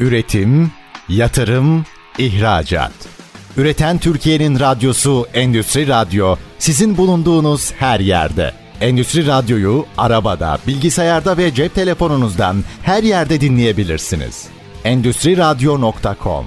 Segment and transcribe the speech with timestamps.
[0.00, 0.70] Üretim,
[1.08, 1.84] yatırım,
[2.18, 2.92] ihracat.
[3.56, 8.52] Üreten Türkiye'nin radyosu Endüstri Radyo sizin bulunduğunuz her yerde.
[8.80, 14.46] Endüstri Radyo'yu arabada, bilgisayarda ve cep telefonunuzdan her yerde dinleyebilirsiniz.
[14.84, 16.46] Endüstri Radyo.com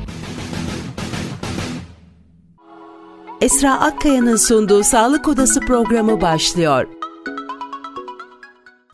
[3.42, 6.99] Esra Akkaya'nın sunduğu Sağlık Odası programı başlıyor.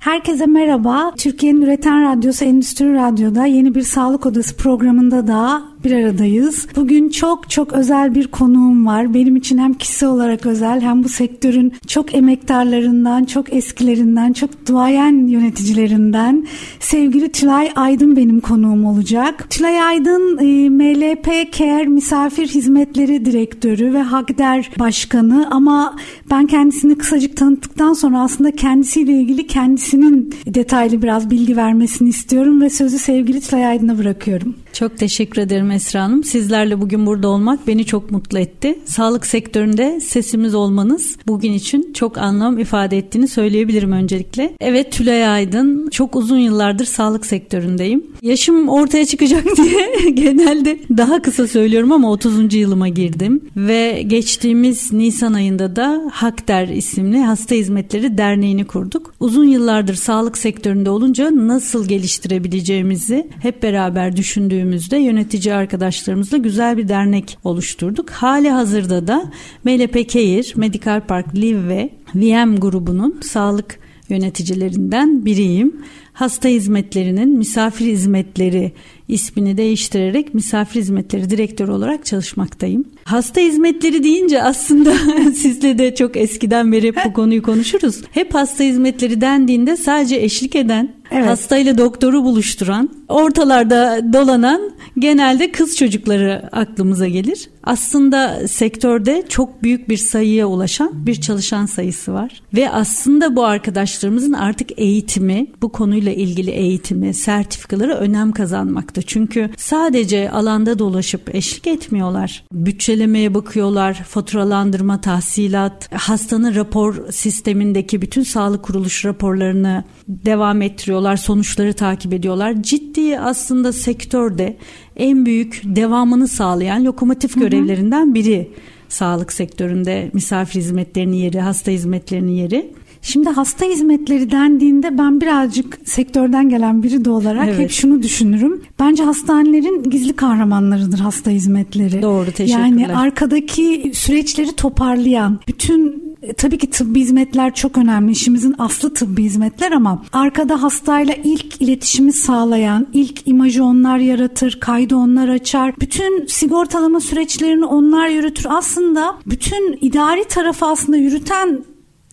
[0.05, 1.11] Herkese merhaba.
[1.17, 6.67] Türkiye'nin Üreten Radyosu Endüstri Radyo'da yeni bir Sağlık Odası programında da bir aradayız.
[6.75, 9.13] Bugün çok çok özel bir konuğum var.
[9.13, 15.27] Benim için hem kişi olarak özel hem bu sektörün çok emektarlarından, çok eskilerinden, çok duayen
[15.27, 16.47] yöneticilerinden
[16.79, 19.47] sevgili Tülay Aydın benim konuğum olacak.
[19.49, 25.95] Tülay Aydın e, MLP Care Misafir Hizmetleri Direktörü ve Hagder Başkanı ama
[26.31, 32.69] ben kendisini kısacık tanıttıktan sonra aslında kendisiyle ilgili kendisinin detaylı biraz bilgi vermesini istiyorum ve
[32.69, 34.55] sözü sevgili Tülay Aydın'a bırakıyorum.
[34.75, 36.23] Çok teşekkür ederim Esra Hanım.
[36.23, 38.79] Sizlerle bugün burada olmak beni çok mutlu etti.
[38.85, 44.53] Sağlık sektöründe sesimiz olmanız bugün için çok anlam ifade ettiğini söyleyebilirim öncelikle.
[44.59, 48.03] Evet Tülay Aydın çok uzun yıllardır sağlık sektöründeyim.
[48.21, 52.53] Yaşım ortaya çıkacak diye genelde daha kısa söylüyorum ama 30.
[52.53, 53.41] yılıma girdim.
[53.57, 59.13] Ve geçtiğimiz Nisan ayında da Hakder isimli Hasta Hizmetleri Derneği'ni kurduk.
[59.19, 64.17] Uzun yıllardır sağlık sektöründe olunca nasıl geliştirebileceğimizi hep beraber
[64.65, 68.09] düşündüğümüzde yönetici arkadaşlarımızla güzel bir dernek oluşturduk.
[68.09, 69.31] Hali hazırda da
[69.63, 73.79] MLP Care, Medical Park Live ve VM grubunun sağlık
[74.09, 75.75] yöneticilerinden biriyim.
[76.13, 78.71] Hasta hizmetlerinin misafir hizmetleri
[79.07, 82.85] ismini değiştirerek misafir hizmetleri direktörü olarak çalışmaktayım.
[83.03, 84.93] Hasta hizmetleri deyince aslında
[85.35, 88.01] sizle de çok eskiden beri hep bu konuyu konuşuruz.
[88.11, 91.27] Hep hasta hizmetleri dendiğinde sadece eşlik eden, evet.
[91.27, 97.49] hastayla doktoru buluşturan, ortalarda dolanan genelde kız çocukları aklımıza gelir.
[97.63, 102.41] Aslında sektörde çok büyük bir sayıya ulaşan bir çalışan sayısı var.
[102.53, 108.94] Ve aslında bu arkadaşlarımızın artık eğitimi, bu konuyla ilgili eğitimi, sertifikaları önem kazanmakta.
[109.01, 112.43] Çünkü sadece alanda dolaşıp eşlik etmiyorlar.
[112.51, 122.13] Bütçelemeye bakıyorlar, faturalandırma, tahsilat, hastanın rapor sistemindeki bütün sağlık kuruluş raporlarını devam ettiriyorlar, sonuçları takip
[122.13, 122.63] ediyorlar.
[122.63, 124.57] Ciddi aslında sektörde
[124.95, 128.51] en büyük devamını sağlayan lokomotif görevlerinden biri
[128.89, 132.73] sağlık sektöründe misafir hizmetlerinin yeri, hasta hizmetlerinin yeri.
[133.05, 137.59] Şimdi hasta hizmetleri dendiğinde ben birazcık sektörden gelen biri de olarak evet.
[137.59, 138.61] hep şunu düşünürüm.
[138.79, 142.01] Bence hastanelerin gizli kahramanlarıdır hasta hizmetleri.
[142.01, 142.67] Doğru teşekkürler.
[142.67, 148.11] Yani arkadaki süreçleri toparlayan, bütün e, tabii ki tıbbi hizmetler çok önemli.
[148.11, 154.95] İşimizin aslı tıbbi hizmetler ama arkada hastayla ilk iletişimi sağlayan, ilk imajı onlar yaratır, kaydı
[154.95, 155.73] onlar açar.
[155.79, 158.45] Bütün sigortalama süreçlerini onlar yürütür.
[158.49, 161.63] Aslında bütün idari tarafı aslında yürüten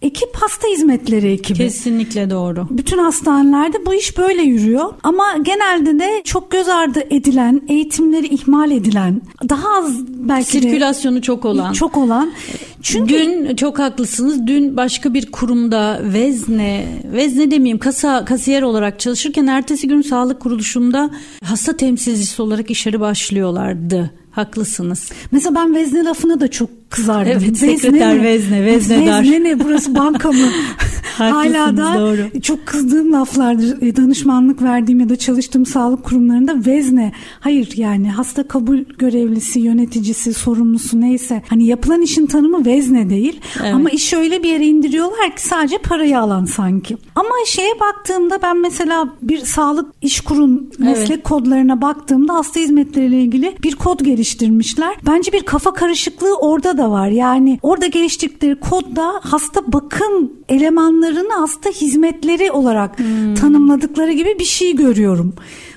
[0.02, 1.58] ekip hasta hizmetleri ekibi.
[1.58, 2.66] Kesinlikle doğru.
[2.70, 4.92] Bütün hastanelerde bu iş böyle yürüyor.
[5.02, 11.20] Ama genelde de çok göz ardı edilen, eğitimleri ihmal edilen, daha az belki sirkülasyonu de,
[11.20, 11.72] çok olan.
[11.72, 12.32] Çok olan.
[12.82, 14.46] Çünkü dün çok haklısınız.
[14.46, 21.10] Dün başka bir kurumda vezne, vezne demeyeyim kasa kasiyer olarak çalışırken ertesi gün sağlık kuruluşunda
[21.44, 24.10] hasta temsilcisi olarak işleri başlıyorlardı.
[24.30, 25.12] Haklısınız.
[25.30, 27.32] Mesela ben vezne lafına da çok kızardım.
[27.32, 28.22] Evet vezne sekreter mi?
[28.22, 29.22] vezne, vezne dar.
[29.22, 30.46] Vezne ne burası banka mı?
[31.18, 32.40] Hala da doğru.
[32.42, 33.82] çok kızdığım laflardır.
[33.82, 37.12] E, danışmanlık verdiğim ya da çalıştığım sağlık kurumlarında vezne.
[37.40, 41.42] Hayır yani hasta kabul görevlisi, yöneticisi, sorumlusu neyse.
[41.48, 43.40] Hani yapılan işin tanımı vezne değil.
[43.60, 43.74] Evet.
[43.74, 46.96] Ama iş öyle bir yere indiriyorlar ki sadece parayı alan sanki.
[47.14, 51.22] Ama şeye baktığımda ben mesela bir sağlık iş kurum meslek evet.
[51.22, 54.96] kodlarına baktığımda hasta hizmetleriyle ilgili bir kod geliştirmişler.
[55.06, 57.08] Bence bir kafa karışıklığı orada da var.
[57.08, 63.34] Yani orada geliştirdikleri kodda hasta bakım elemanlarını hasta hizmetleri olarak hmm.
[63.34, 65.34] tanımladıkları gibi bir şey görüyorum.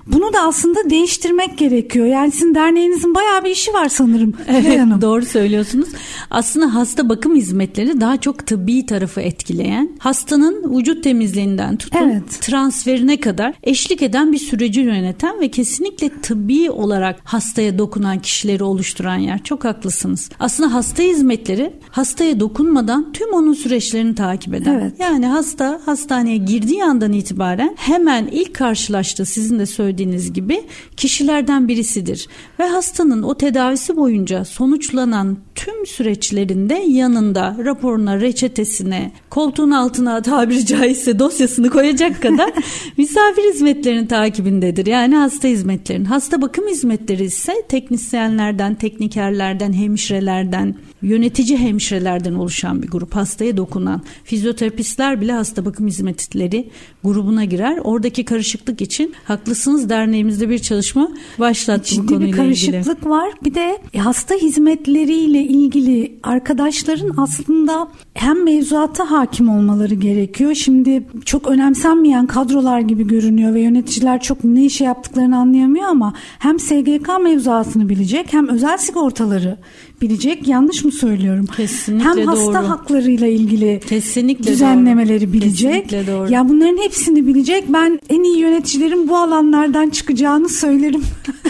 [0.07, 2.05] Bunu da aslında değiştirmek gerekiyor.
[2.05, 4.33] Yani sizin derneğinizin bayağı bir işi var sanırım.
[4.47, 5.01] Evet Hanım.
[5.01, 5.89] doğru söylüyorsunuz.
[6.29, 12.41] Aslında hasta bakım hizmetleri daha çok tıbbi tarafı etkileyen, hastanın vücut temizliğinden tutun evet.
[12.41, 19.17] transferine kadar eşlik eden bir süreci yöneten ve kesinlikle tıbbi olarak hastaya dokunan kişileri oluşturan
[19.17, 19.43] yer.
[19.43, 20.29] Çok haklısınız.
[20.39, 24.79] Aslında hasta hizmetleri hastaya dokunmadan tüm onun süreçlerini takip eden.
[24.79, 24.93] Evet.
[24.99, 30.63] Yani hasta hastaneye girdiği andan itibaren hemen ilk karşılaştığı sizin de söylediğiniz söylediğiniz gibi
[30.97, 32.27] kişilerden birisidir.
[32.59, 41.19] Ve hastanın o tedavisi boyunca sonuçlanan tüm süreçlerinde yanında raporuna, reçetesine, koltuğun altına tabiri caizse
[41.19, 42.51] dosyasını koyacak kadar
[42.97, 44.85] misafir hizmetlerinin takibindedir.
[44.85, 46.05] Yani hasta hizmetlerin.
[46.05, 53.15] Hasta bakım hizmetleri ise teknisyenlerden, teknikerlerden, hemşirelerden, yönetici hemşirelerden oluşan bir grup.
[53.15, 56.69] Hastaya dokunan fizyoterapistler bile hasta bakım hizmetleri
[57.03, 57.79] grubuna girer.
[57.83, 63.09] Oradaki karışıklık için haklısınız derneğimizde bir çalışma başlattı Ciddi bu konuyla bir karışıklık ilgili.
[63.09, 63.31] var.
[63.43, 70.53] Bir de hasta hizmetleriyle ilgili arkadaşların aslında hem mevzuata hakim olmaları gerekiyor.
[70.53, 76.59] Şimdi çok önemsenmeyen kadrolar gibi görünüyor ve yöneticiler çok ne işe yaptıklarını anlayamıyor ama hem
[76.59, 79.57] SGK mevzuatını bilecek hem özel sigortaları
[80.01, 80.47] bilecek.
[80.47, 81.45] Yanlış mı söylüyorum?
[81.57, 82.69] Kesinlikle hem hasta doğru.
[82.69, 85.33] haklarıyla ilgili Kesinlikle düzenlemeleri doğru.
[85.33, 85.89] bilecek.
[85.89, 86.31] Kesinlikle doğru.
[86.31, 87.63] Ya bunların hepsini bilecek.
[87.67, 91.03] Ben en iyi yöneticilerin bu alanlardan çıkacağını söylerim.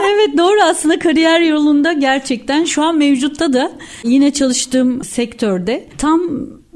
[0.00, 3.72] evet doğru aslında kariyer yolunda gerçekten şu an mevcutta da
[4.04, 6.20] yine çalıştığım sektörde tam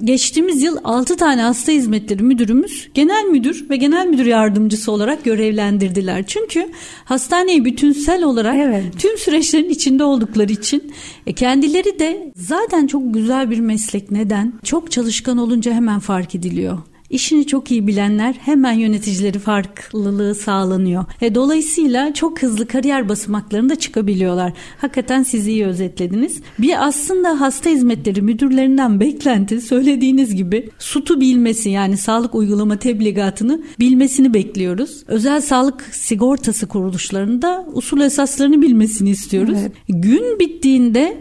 [0.05, 6.27] geçtiğimiz yıl 6 tane hasta hizmetleri müdürümüz genel müdür ve genel müdür yardımcısı olarak görevlendirdiler.
[6.27, 6.69] Çünkü
[7.05, 8.85] hastaneyi bütünsel olarak Evet.
[8.99, 10.93] tüm süreçlerin içinde oldukları için
[11.27, 14.11] e, kendileri de zaten çok güzel bir meslek.
[14.11, 14.53] Neden?
[14.65, 16.79] Çok çalışkan olunca hemen fark ediliyor.
[17.11, 21.05] İşini çok iyi bilenler hemen yöneticileri farklılığı sağlanıyor.
[21.21, 24.53] E, dolayısıyla çok hızlı kariyer basamaklarında çıkabiliyorlar.
[24.79, 26.41] Hakikaten siz iyi özetlediniz.
[26.59, 34.35] Bir aslında hasta hizmetleri müdürlerinden beklenti söylediğiniz gibi SUT'u bilmesi yani sağlık uygulama tebligatını bilmesini
[34.35, 35.05] bekliyoruz.
[35.07, 39.59] Özel sağlık sigortası kuruluşlarında usul esaslarını bilmesini istiyoruz.
[39.61, 39.73] Evet.
[39.89, 41.17] Gün bittiğinde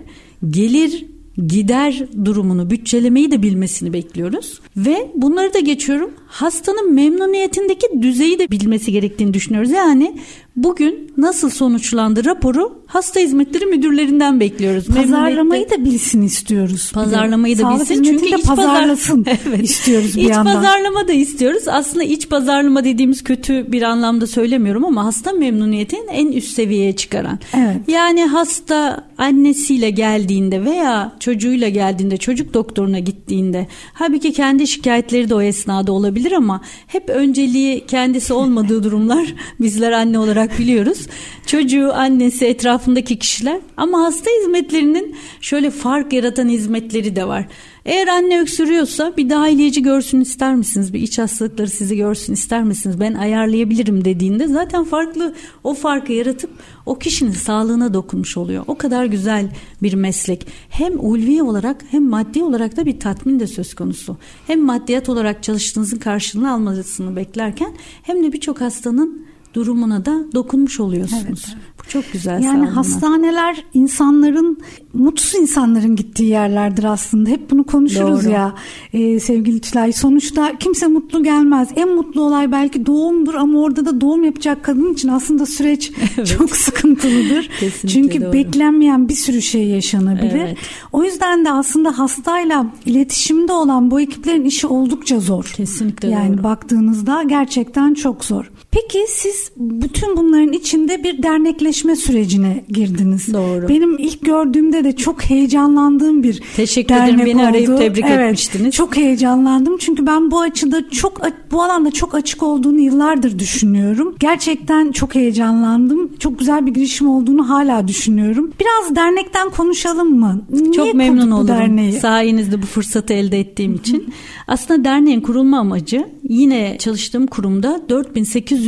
[0.50, 1.06] gelir
[1.48, 8.92] gider durumunu bütçelemeyi de bilmesini bekliyoruz ve bunları da geçiyorum hastanın memnuniyetindeki düzeyi de bilmesi
[8.92, 9.72] gerektiğini düşünüyoruz.
[9.72, 10.16] Yani
[10.64, 14.88] bugün nasıl sonuçlandı raporu hasta hizmetleri müdürlerinden bekliyoruz.
[14.88, 16.92] Pazarlamayı da bilsin istiyoruz.
[16.94, 19.64] Pazarlamayı da Sağlık bilsin çünkü de iç pazar- pazarlasın Evet.
[19.64, 20.56] istiyoruz bir iç yandan.
[20.56, 21.64] pazarlama da istiyoruz.
[21.68, 27.40] Aslında iç pazarlama dediğimiz kötü bir anlamda söylemiyorum ama hasta memnuniyetini en üst seviyeye çıkaran.
[27.58, 27.78] Evet.
[27.88, 35.42] Yani hasta annesiyle geldiğinde veya çocuğuyla geldiğinde çocuk doktoruna gittiğinde halbuki kendi şikayetleri de o
[35.42, 41.08] esnada olabilir ama hep önceliği kendisi olmadığı durumlar bizler anne olarak biliyoruz.
[41.46, 47.48] Çocuğu, annesi, etrafındaki kişiler ama hasta hizmetlerinin şöyle fark yaratan hizmetleri de var.
[47.86, 50.94] Eğer anne öksürüyorsa bir dahiliyeci görsün ister misiniz?
[50.94, 53.00] Bir iç hastalıkları sizi görsün ister misiniz?
[53.00, 56.50] Ben ayarlayabilirim dediğinde zaten farklı o farkı yaratıp
[56.86, 58.64] o kişinin sağlığına dokunmuş oluyor.
[58.68, 59.50] O kadar güzel
[59.84, 60.48] bir meslek.
[60.70, 64.18] Hem ulvi olarak hem maddi olarak da bir tatmin de söz konusu.
[64.48, 67.74] Hem maddiyat olarak çalıştığınızın karşılığını almasını beklerken
[68.04, 71.56] hem de birçok hastanın durumuna da dokunmuş oluyorsunuz.
[71.80, 72.44] Bu çok güzel.
[72.44, 74.58] Yani hastaneler insanların
[74.94, 77.30] mutsuz insanların gittiği yerlerdir aslında.
[77.30, 78.34] Hep bunu konuşuruz Doğru.
[78.34, 78.56] ya
[78.94, 79.92] e, sevgili Tülay.
[79.94, 81.70] Sonuçta kimse mutlu gelmez.
[81.76, 85.92] En mutlu olay belki doğumdur ama orada da doğum yapacak kadın için aslında süreç
[86.38, 87.50] çok sıkıntılıdır.
[87.88, 88.34] Çünkü doğru.
[88.34, 90.40] beklenmeyen bir sürü şey yaşanabilir.
[90.40, 90.58] Evet.
[90.92, 95.54] O yüzden de aslında hastayla iletişimde olan bu ekiplerin işi oldukça zor.
[95.56, 96.44] Kesinlikle yani doğru.
[96.44, 98.52] baktığınızda gerçekten çok zor.
[98.72, 103.34] Peki siz bütün bunların içinde bir dernekleşme sürecine girdiniz.
[103.34, 103.70] Doğru.
[103.70, 107.08] Benim ilk gördüğümde de çok heyecanlandığım bir Teşekkür ederim.
[107.08, 107.78] dernek Beni arayıp oldu.
[107.78, 108.76] tebrik evet, etmiştiniz.
[108.76, 111.22] Çok heyecanlandım çünkü ben bu açıda çok
[111.52, 114.16] bu alanda çok açık olduğunu yıllardır düşünüyorum.
[114.20, 116.12] Gerçekten çok heyecanlandım.
[116.20, 118.52] Çok güzel bir girişim olduğunu hala düşünüyorum.
[118.60, 120.42] Biraz dernekten konuşalım mı?
[120.50, 121.94] Niye Çok memnun olurum derneği?
[121.94, 124.14] sayenizde bu fırsatı elde ettiğim için.
[124.48, 128.59] Aslında derneğin kurulma amacı yine çalıştığım kurumda 4800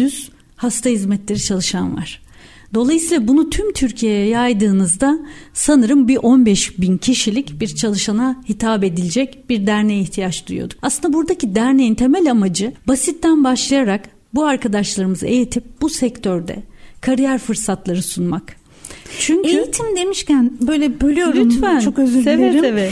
[0.55, 2.21] hasta hizmetleri çalışan var.
[2.73, 5.19] Dolayısıyla bunu tüm Türkiye'ye yaydığınızda
[5.53, 10.79] sanırım bir 15 bin kişilik bir çalışana hitap edilecek bir derneğe ihtiyaç duyuyorduk.
[10.81, 16.63] Aslında buradaki derneğin temel amacı basitten başlayarak bu arkadaşlarımızı eğitip bu sektörde
[17.01, 18.55] kariyer fırsatları sunmak.
[19.19, 21.49] Çünkü Eğitim demişken böyle bölüyorum.
[21.49, 21.79] Lütfen.
[21.79, 22.61] Çok özür Seve dilerim.
[22.61, 22.91] seve.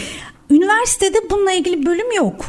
[0.49, 2.45] Üniversitede bununla ilgili bölüm yok.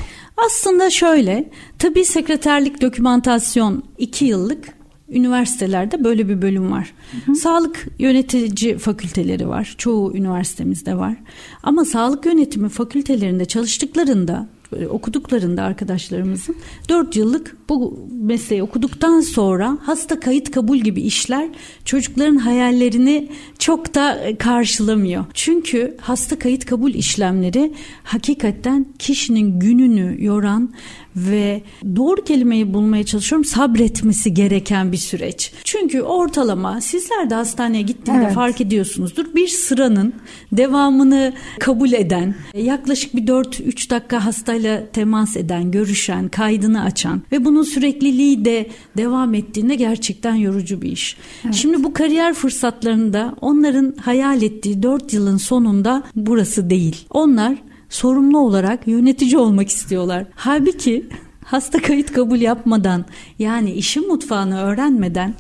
[0.47, 4.69] Aslında şöyle, tabii sekreterlik dokümantasyon 2 yıllık
[5.09, 6.93] üniversitelerde böyle bir bölüm var.
[7.35, 9.75] Sağlık yönetici fakülteleri var.
[9.79, 11.17] Çoğu üniversitemizde var.
[11.63, 14.49] Ama sağlık yönetimi fakültelerinde çalıştıklarında
[14.91, 16.57] okuduklarında arkadaşlarımızın
[16.89, 21.49] 4 yıllık bu mesleği okuduktan sonra hasta kayıt kabul gibi işler
[21.85, 25.25] çocukların hayallerini çok da karşılamıyor.
[25.35, 27.73] Çünkü hasta kayıt kabul işlemleri
[28.03, 30.71] hakikaten kişinin gününü yoran
[31.17, 31.63] ve
[31.97, 35.53] doğru kelimeyi bulmaya çalışıyorum sabretmesi gereken bir süreç.
[35.65, 38.35] Çünkü ortalama sizler de hastaneye gittiğinde evet.
[38.35, 39.35] fark ediyorsunuzdur.
[39.35, 40.13] Bir sıranın
[40.53, 44.60] devamını kabul eden, yaklaşık bir 4-3 dakika hastayla
[44.93, 51.17] temas eden, görüşen, kaydını açan ve bunun sürekliliği de devam ettiğinde gerçekten yorucu bir iş.
[51.45, 51.55] Evet.
[51.55, 57.07] Şimdi bu kariyer fırsatlarında onların hayal ettiği 4 yılın sonunda burası değil.
[57.11, 57.57] Onlar
[57.89, 60.27] sorumlu olarak yönetici olmak istiyorlar.
[60.35, 61.07] Halbuki
[61.45, 63.05] hasta kayıt kabul yapmadan
[63.39, 65.35] yani işin mutfağını öğrenmeden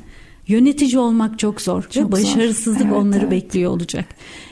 [0.50, 2.86] yönetici olmak çok zor çok ve başarısızlık zor.
[2.86, 3.30] Evet, onları evet.
[3.30, 4.04] bekliyor olacak.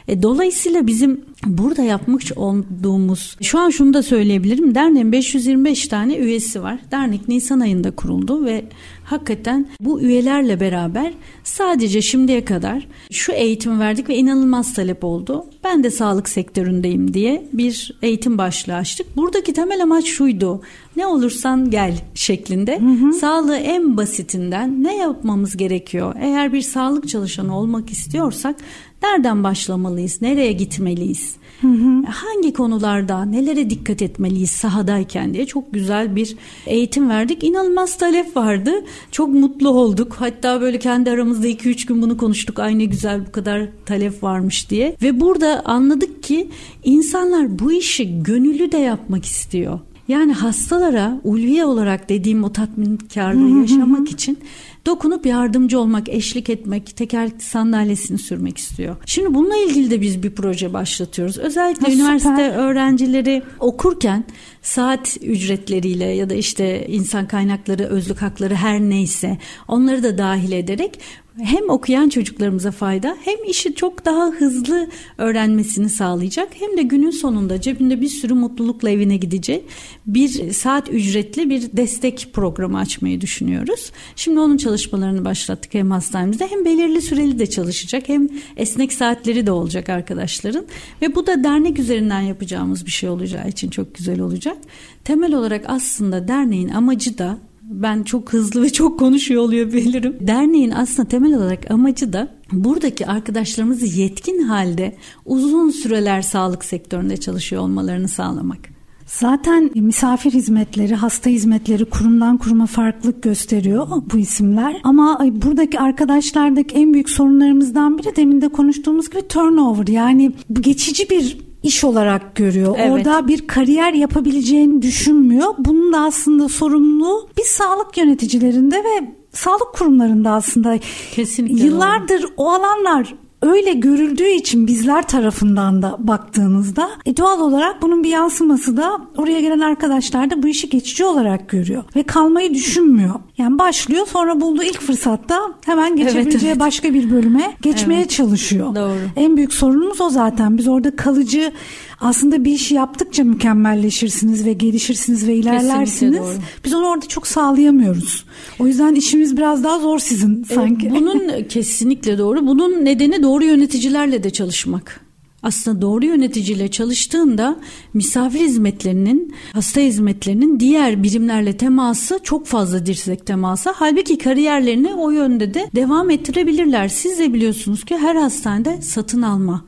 [0.08, 4.74] E, dolayısıyla bizim burada yapmış olduğumuz şu an şunu da söyleyebilirim.
[4.74, 6.78] Derneğin 525 tane üyesi var.
[6.90, 8.64] Dernek Nisan ayında kuruldu ve
[9.04, 11.12] hakikaten bu üyelerle beraber
[11.44, 15.46] sadece şimdiye kadar şu eğitimi verdik ve inanılmaz talep oldu.
[15.64, 19.16] Ben de sağlık sektöründeyim diye bir eğitim başlığı açtık.
[19.16, 20.62] Buradaki temel amaç şuydu.
[20.96, 22.80] Ne olursan gel şeklinde.
[22.80, 23.12] Hı hı.
[23.12, 26.14] Sağlığı en basitinden ne yapmamız gerekiyor?
[26.20, 28.56] Eğer bir sağlık çalışanı olmak istiyorsak
[29.02, 30.22] nereden başlamalıyız?
[30.22, 31.36] Nereye gitmeliyiz?
[31.60, 32.02] Hı hı.
[32.06, 36.36] Hangi konularda nelere dikkat etmeliyiz sahadayken diye çok güzel bir
[36.66, 37.44] eğitim verdik.
[37.44, 38.70] İnanılmaz talep vardı.
[39.10, 40.16] Çok mutlu olduk.
[40.18, 42.58] Hatta böyle kendi aramızda 2-3 gün bunu konuştuk.
[42.58, 44.96] Ay ne güzel bu kadar talep varmış diye.
[45.02, 46.48] Ve burada anladık ki
[46.84, 49.80] insanlar bu işi gönüllü de yapmak istiyor.
[50.08, 54.38] Yani hastalara ulviye olarak dediğim o tatminkarlığı yaşamak için
[54.86, 58.96] dokunup yardımcı olmak, eşlik etmek, tekerlekli sandalyesini sürmek istiyor.
[59.06, 61.38] Şimdi bununla ilgili de biz bir proje başlatıyoruz.
[61.38, 62.56] Özellikle ha, üniversite süper.
[62.56, 64.24] öğrencileri okurken
[64.62, 69.38] saat ücretleriyle ya da işte insan kaynakları, özlük hakları her neyse
[69.68, 71.00] onları da dahil ederek
[71.42, 77.60] hem okuyan çocuklarımıza fayda hem işi çok daha hızlı öğrenmesini sağlayacak hem de günün sonunda
[77.60, 79.64] cebinde bir sürü mutlulukla evine gidecek
[80.06, 83.92] bir saat ücretli bir destek programı açmayı düşünüyoruz.
[84.16, 89.50] Şimdi onun çalışmalarını başlattık hem hastanemizde hem belirli süreli de çalışacak hem esnek saatleri de
[89.52, 90.66] olacak arkadaşların
[91.02, 94.56] ve bu da dernek üzerinden yapacağımız bir şey olacağı için çok güzel olacak.
[95.04, 97.38] Temel olarak aslında derneğin amacı da
[97.70, 100.16] ben çok hızlı ve çok konuşuyor oluyor bilirim.
[100.20, 107.62] Derneğin aslında temel olarak amacı da buradaki arkadaşlarımızı yetkin halde uzun süreler sağlık sektöründe çalışıyor
[107.62, 108.58] olmalarını sağlamak.
[109.06, 114.80] Zaten misafir hizmetleri, hasta hizmetleri kurumdan kuruma farklılık gösteriyor bu isimler.
[114.84, 119.86] Ama buradaki arkadaşlardaki en büyük sorunlarımızdan biri demin de konuştuğumuz gibi turnover.
[119.86, 122.74] Yani geçici bir iş olarak görüyor.
[122.78, 122.90] Evet.
[122.90, 125.54] Orada bir kariyer yapabileceğini düşünmüyor.
[125.58, 130.78] Bunun da aslında sorumluluğu bir sağlık yöneticilerinde ve sağlık kurumlarında aslında.
[131.12, 131.64] Kesinlikle.
[131.64, 132.30] Yıllardır doğru.
[132.36, 138.76] o alanlar öyle görüldüğü için bizler tarafından da baktığınızda e doğal olarak bunun bir yansıması
[138.76, 143.14] da oraya gelen arkadaşlar da bu işi geçici olarak görüyor ve kalmayı düşünmüyor.
[143.38, 146.60] Yani başlıyor sonra bulduğu ilk fırsatta hemen geçebileceği evet, evet.
[146.60, 148.10] başka bir bölüme geçmeye evet.
[148.10, 148.74] çalışıyor.
[148.74, 148.98] Doğru.
[149.16, 150.58] En büyük sorunumuz o zaten.
[150.58, 151.52] Biz orada kalıcı
[152.00, 156.26] aslında bir işi yaptıkça mükemmelleşirsiniz ve gelişirsiniz ve ilerlersiniz.
[156.64, 158.24] Biz onu orada çok sağlayamıyoruz.
[158.58, 160.86] O yüzden işimiz biraz daha zor sizin sanki.
[160.86, 162.46] E, bunun kesinlikle doğru.
[162.46, 165.08] Bunun nedeni doğru yöneticilerle de çalışmak.
[165.42, 167.56] Aslında doğru yöneticiyle çalıştığında
[167.94, 173.70] misafir hizmetlerinin, hasta hizmetlerinin diğer birimlerle teması çok fazla dirsek teması.
[173.74, 176.88] Halbuki kariyerlerini o yönde de devam ettirebilirler.
[176.88, 179.64] Siz de biliyorsunuz ki her hastanede satın alma,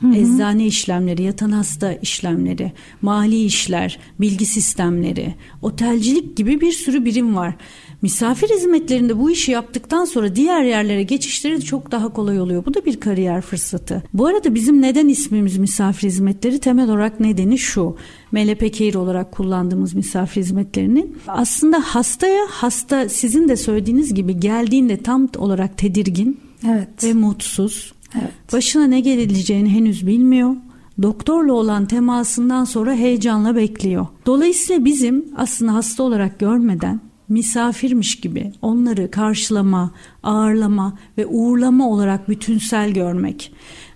[0.00, 0.14] Hı hı.
[0.14, 7.54] Eczane işlemleri, yatan hasta işlemleri, mali işler, bilgi sistemleri, otelcilik gibi bir sürü birim var.
[8.02, 12.64] Misafir hizmetlerinde bu işi yaptıktan sonra diğer yerlere geçişleri çok daha kolay oluyor.
[12.64, 14.02] Bu da bir kariyer fırsatı.
[14.14, 17.96] Bu arada bizim neden ismimiz misafir hizmetleri temel olarak nedeni şu.
[18.32, 25.28] MLP Care olarak kullandığımız misafir hizmetlerinin aslında hastaya hasta sizin de söylediğiniz gibi geldiğinde tam
[25.36, 27.04] olarak tedirgin evet.
[27.04, 27.92] ve mutsuz.
[28.14, 28.52] Evet.
[28.52, 30.56] Başına ne geleceğini henüz bilmiyor
[31.02, 34.06] doktorla olan temasından sonra heyecanla bekliyor.
[34.26, 39.90] Dolayısıyla bizim aslında hasta olarak görmeden misafirmiş gibi onları karşılama,
[40.22, 43.52] ağırlama ve uğurlama olarak bütünsel görmek.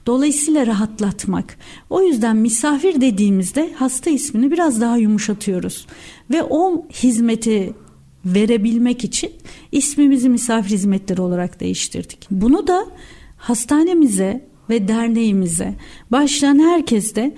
[0.07, 1.59] Dolayısıyla rahatlatmak.
[1.91, 5.87] O yüzden misafir dediğimizde hasta ismini biraz daha yumuşatıyoruz.
[6.31, 7.75] Ve o hizmeti
[8.25, 9.33] verebilmek için
[9.73, 12.27] ismimizi misafir hizmetleri olarak değiştirdik.
[12.31, 12.87] Bunu da
[13.43, 15.75] hastanemize ve derneğimize
[16.11, 17.35] başlayan herkes de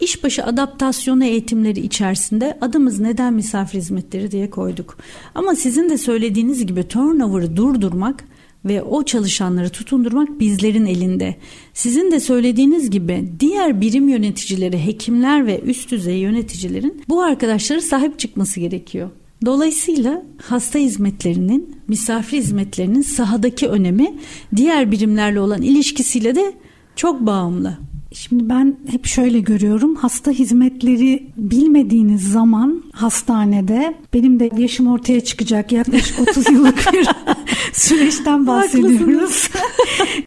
[0.00, 4.98] İşbaşı adaptasyonu eğitimleri içerisinde adımız neden misafir hizmetleri diye koyduk.
[5.34, 8.24] Ama sizin de söylediğiniz gibi turnover'ı durdurmak
[8.64, 11.36] ve o çalışanları tutundurmak bizlerin elinde.
[11.74, 18.18] Sizin de söylediğiniz gibi diğer birim yöneticileri, hekimler ve üst düzey yöneticilerin bu arkadaşlara sahip
[18.18, 19.10] çıkması gerekiyor.
[19.44, 24.14] Dolayısıyla hasta hizmetlerinin, misafir hizmetlerinin sahadaki önemi
[24.56, 26.52] diğer birimlerle olan ilişkisiyle de
[26.96, 27.78] çok bağımlı.
[28.12, 29.94] Şimdi ben hep şöyle görüyorum.
[29.94, 37.08] Hasta hizmetleri bilmediğiniz zaman hastanede benim de yaşım ortaya çıkacak yaklaşık 30 yıllık bir
[37.72, 39.50] süreçten bahsediyoruz.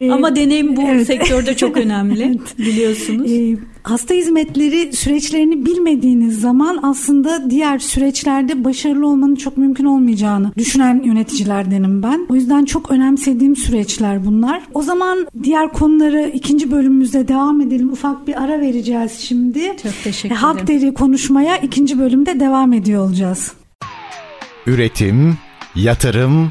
[0.10, 1.06] Ama deneyim bu evet.
[1.06, 2.58] sektörde çok önemli evet.
[2.58, 3.32] biliyorsunuz.
[3.32, 11.02] Ee, hasta hizmetleri süreçlerini bilmediğiniz zaman aslında diğer süreçlerde başarılı olmanın çok mümkün olmayacağını düşünen
[11.02, 12.26] yöneticilerdenim ben.
[12.28, 14.62] O yüzden çok önemsediğim süreçler bunlar.
[14.74, 17.92] O zaman diğer konuları ikinci bölümümüzde devam edelim.
[17.92, 19.76] Ufak bir ara vereceğiz şimdi.
[19.82, 20.42] Çok teşekkür ederim.
[20.42, 23.52] Halk deri konuşmaya ikinci bölümde devam ediyor olacağız.
[24.66, 25.38] Üretim,
[25.74, 26.50] yatırım,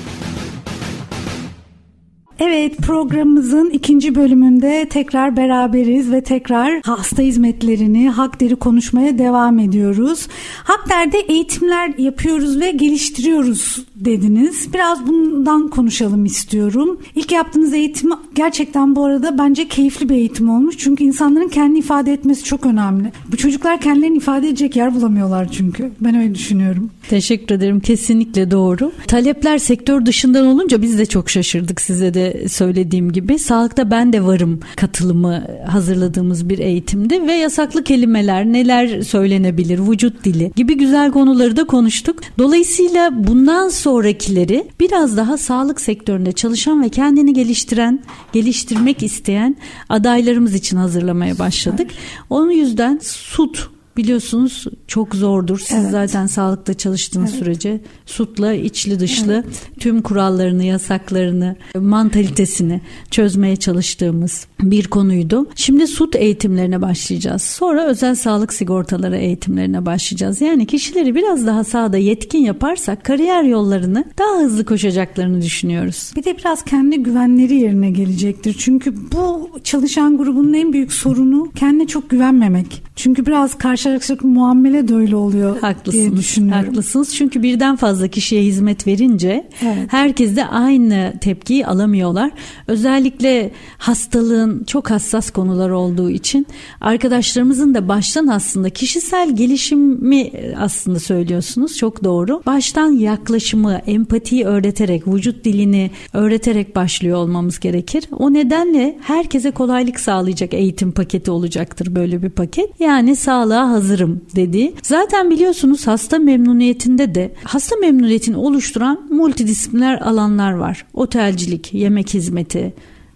[2.43, 10.27] Evet programımızın ikinci bölümünde tekrar beraberiz ve tekrar hasta hizmetlerini Hakder'i konuşmaya devam ediyoruz.
[10.63, 14.73] Hakder'de eğitimler yapıyoruz ve geliştiriyoruz dediniz.
[14.73, 16.99] Biraz bundan konuşalım istiyorum.
[17.15, 20.75] İlk yaptığınız eğitim gerçekten bu arada bence keyifli bir eğitim olmuş.
[20.77, 23.11] Çünkü insanların kendi ifade etmesi çok önemli.
[23.31, 25.91] Bu çocuklar kendilerini ifade edecek yer bulamıyorlar çünkü.
[25.99, 26.89] Ben öyle düşünüyorum.
[27.09, 27.79] Teşekkür ederim.
[27.79, 28.91] Kesinlikle doğru.
[29.07, 34.25] Talepler sektör dışından olunca biz de çok şaşırdık size de söylediğim gibi sağlıkta ben de
[34.25, 41.55] varım katılımı hazırladığımız bir eğitimdi ve yasaklı kelimeler neler söylenebilir vücut dili gibi güzel konuları
[41.55, 42.19] da konuştuk.
[42.37, 49.55] Dolayısıyla bundan sonrakileri biraz daha sağlık sektöründe çalışan ve kendini geliştiren, geliştirmek isteyen
[49.89, 51.91] adaylarımız için hazırlamaya başladık.
[52.29, 53.69] Onun yüzden SUT
[54.03, 55.59] biliyorsunuz çok zordur.
[55.59, 55.91] Siz evet.
[55.91, 57.39] zaten sağlıkta çalıştığınız evet.
[57.39, 59.61] sürece SUT'la içli dışlı evet.
[59.79, 62.81] tüm kurallarını, yasaklarını, mantalitesini
[63.11, 65.49] çözmeye çalıştığımız bir konuydu.
[65.55, 67.41] Şimdi SUT eğitimlerine başlayacağız.
[67.41, 70.41] Sonra özel sağlık sigortaları eğitimlerine başlayacağız.
[70.41, 76.11] Yani kişileri biraz daha sahada yetkin yaparsak kariyer yollarını daha hızlı koşacaklarını düşünüyoruz.
[76.15, 78.55] Bir de biraz kendi güvenleri yerine gelecektir.
[78.59, 82.83] Çünkü bu çalışan grubunun en büyük sorunu kendine çok güvenmemek.
[82.95, 83.57] Çünkü biraz
[83.91, 86.65] karşılaştık muamele de öyle oluyor haklısınız, diye düşünüyorum.
[86.65, 89.77] Haklısınız çünkü birden fazla kişiye hizmet verince evet.
[89.87, 92.31] herkes de aynı tepkiyi alamıyorlar.
[92.67, 96.47] Özellikle hastalığın çok hassas konular olduğu için
[96.81, 102.41] arkadaşlarımızın da baştan aslında kişisel gelişimi aslında söylüyorsunuz çok doğru.
[102.45, 108.03] Baştan yaklaşımı, empatiyi öğreterek, vücut dilini öğreterek başlıyor olmamız gerekir.
[108.11, 112.69] O nedenle herkese kolaylık sağlayacak eğitim paketi olacaktır böyle bir paket.
[112.79, 114.73] Yani sağlığa hazırım dedi.
[114.83, 120.85] Zaten biliyorsunuz hasta memnuniyetinde de hasta memnuniyetini oluşturan multidisipliner alanlar var.
[120.93, 122.73] Otelcilik, yemek hizmeti,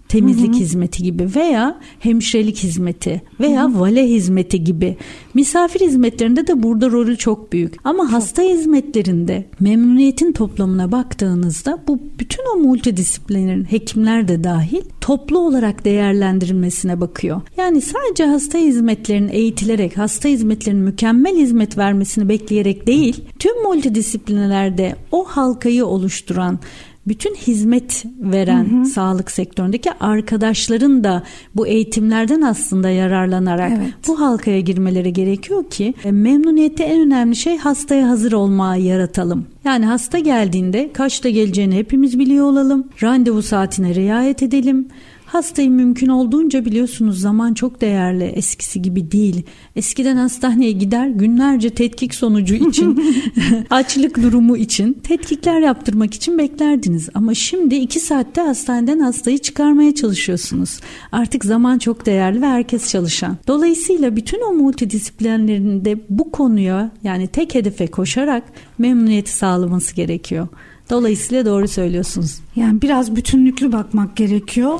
[0.07, 0.59] temizlik hı hı.
[0.59, 3.79] hizmeti gibi veya hemşirelik hizmeti veya hı hı.
[3.79, 4.97] vale hizmeti gibi
[5.33, 7.75] misafir hizmetlerinde de burada rolü çok büyük.
[7.83, 8.11] Ama çok.
[8.11, 17.01] hasta hizmetlerinde memnuniyetin toplamına baktığınızda bu bütün o multidisiplinlerin hekimler de dahil toplu olarak değerlendirilmesine
[17.01, 17.41] bakıyor.
[17.57, 25.23] Yani sadece hasta hizmetlerinin eğitilerek hasta hizmetlerinin mükemmel hizmet vermesini bekleyerek değil tüm multidisiplinlerde o
[25.25, 26.59] halkayı oluşturan
[27.07, 28.85] bütün hizmet veren hı hı.
[28.85, 31.23] sağlık sektöründeki arkadaşların da
[31.55, 33.93] bu eğitimlerden aslında yararlanarak evet.
[34.07, 39.45] bu halkaya girmeleri gerekiyor ki e, memnuniyette en önemli şey hastaya hazır olmayı yaratalım.
[39.65, 42.87] Yani hasta geldiğinde kaçta geleceğini hepimiz biliyor olalım.
[43.03, 44.87] Randevu saatine riayet edelim.
[45.25, 49.43] Hastayı mümkün olduğunca biliyorsunuz zaman çok değerli eskisi gibi değil.
[49.75, 53.03] Eskiden hastaneye gider günlerce tetkik sonucu için
[53.69, 57.09] açlık durumu için tetkikler yaptırmak için beklerdiniz.
[57.13, 60.79] Ama şimdi iki saatte hastaneden hastayı çıkarmaya çalışıyorsunuz.
[61.11, 63.37] Artık zaman çok değerli ve herkes çalışan.
[63.47, 68.43] Dolayısıyla bütün o multidisiplinlerinde bu konuya yani tek hedefe koşarak
[68.77, 70.47] memnuniyeti sağlaması gerekiyor.
[70.89, 72.39] Dolayısıyla doğru söylüyorsunuz.
[72.55, 74.79] Yani biraz bütünlüklü bakmak gerekiyor.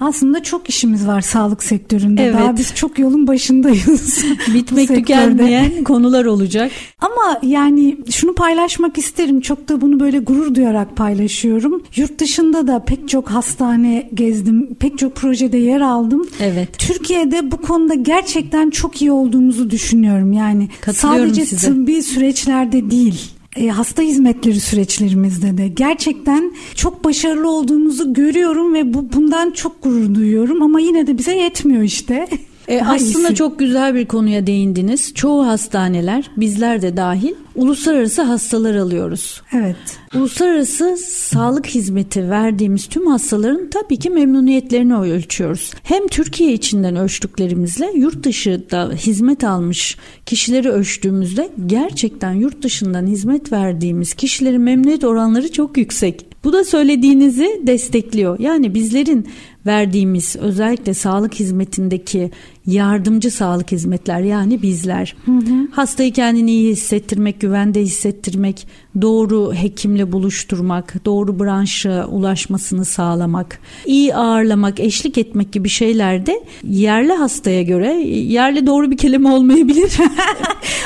[0.00, 2.24] Aslında çok işimiz var sağlık sektöründe.
[2.24, 2.34] Evet.
[2.34, 4.24] Daha biz çok yolun başındayız.
[4.54, 6.70] Bitmek tükenmeyen konular olacak.
[7.00, 9.40] Ama yani şunu paylaşmak isterim.
[9.40, 11.82] Çok da bunu böyle gurur duyarak paylaşıyorum.
[11.96, 14.74] Yurt dışında da pek çok hastane gezdim.
[14.74, 16.28] Pek çok projede yer aldım.
[16.40, 16.78] Evet.
[16.78, 20.32] Türkiye'de bu konuda gerçekten çok iyi olduğumuzu düşünüyorum.
[20.32, 21.66] Yani sadece size.
[21.66, 29.12] tıbbi süreçlerde değil e, hasta hizmetleri süreçlerimizde de gerçekten çok başarılı olduğumuzu görüyorum ve bu
[29.12, 32.28] bundan çok gurur duyuyorum ama yine de bize yetmiyor işte.
[32.68, 35.14] E, aslında çok güzel bir konuya değindiniz.
[35.14, 39.42] Çoğu hastaneler, bizler de dahil, uluslararası hastalar alıyoruz.
[39.52, 39.76] Evet.
[40.14, 45.72] Uluslararası sağlık hizmeti verdiğimiz tüm hastaların tabii ki memnuniyetlerini ölçüyoruz.
[45.82, 54.14] Hem Türkiye içinden ölçtüklerimizle yurt dışında hizmet almış kişileri ölçtüğümüzde gerçekten yurt dışından hizmet verdiğimiz
[54.14, 56.26] kişilerin memnuniyet oranları çok yüksek.
[56.44, 58.38] Bu da söylediğinizi destekliyor.
[58.38, 59.28] Yani bizlerin
[59.66, 62.30] verdiğimiz özellikle sağlık hizmetindeki
[62.66, 65.68] yardımcı sağlık hizmetler yani bizler hı hı.
[65.70, 68.66] hastayı kendini iyi hissettirmek, güvende hissettirmek,
[69.02, 77.62] doğru hekimle buluşturmak, doğru branşa ulaşmasını sağlamak, iyi ağırlamak, eşlik etmek gibi şeylerde yerli hastaya
[77.62, 79.92] göre yerli doğru bir kelime olmayabilir.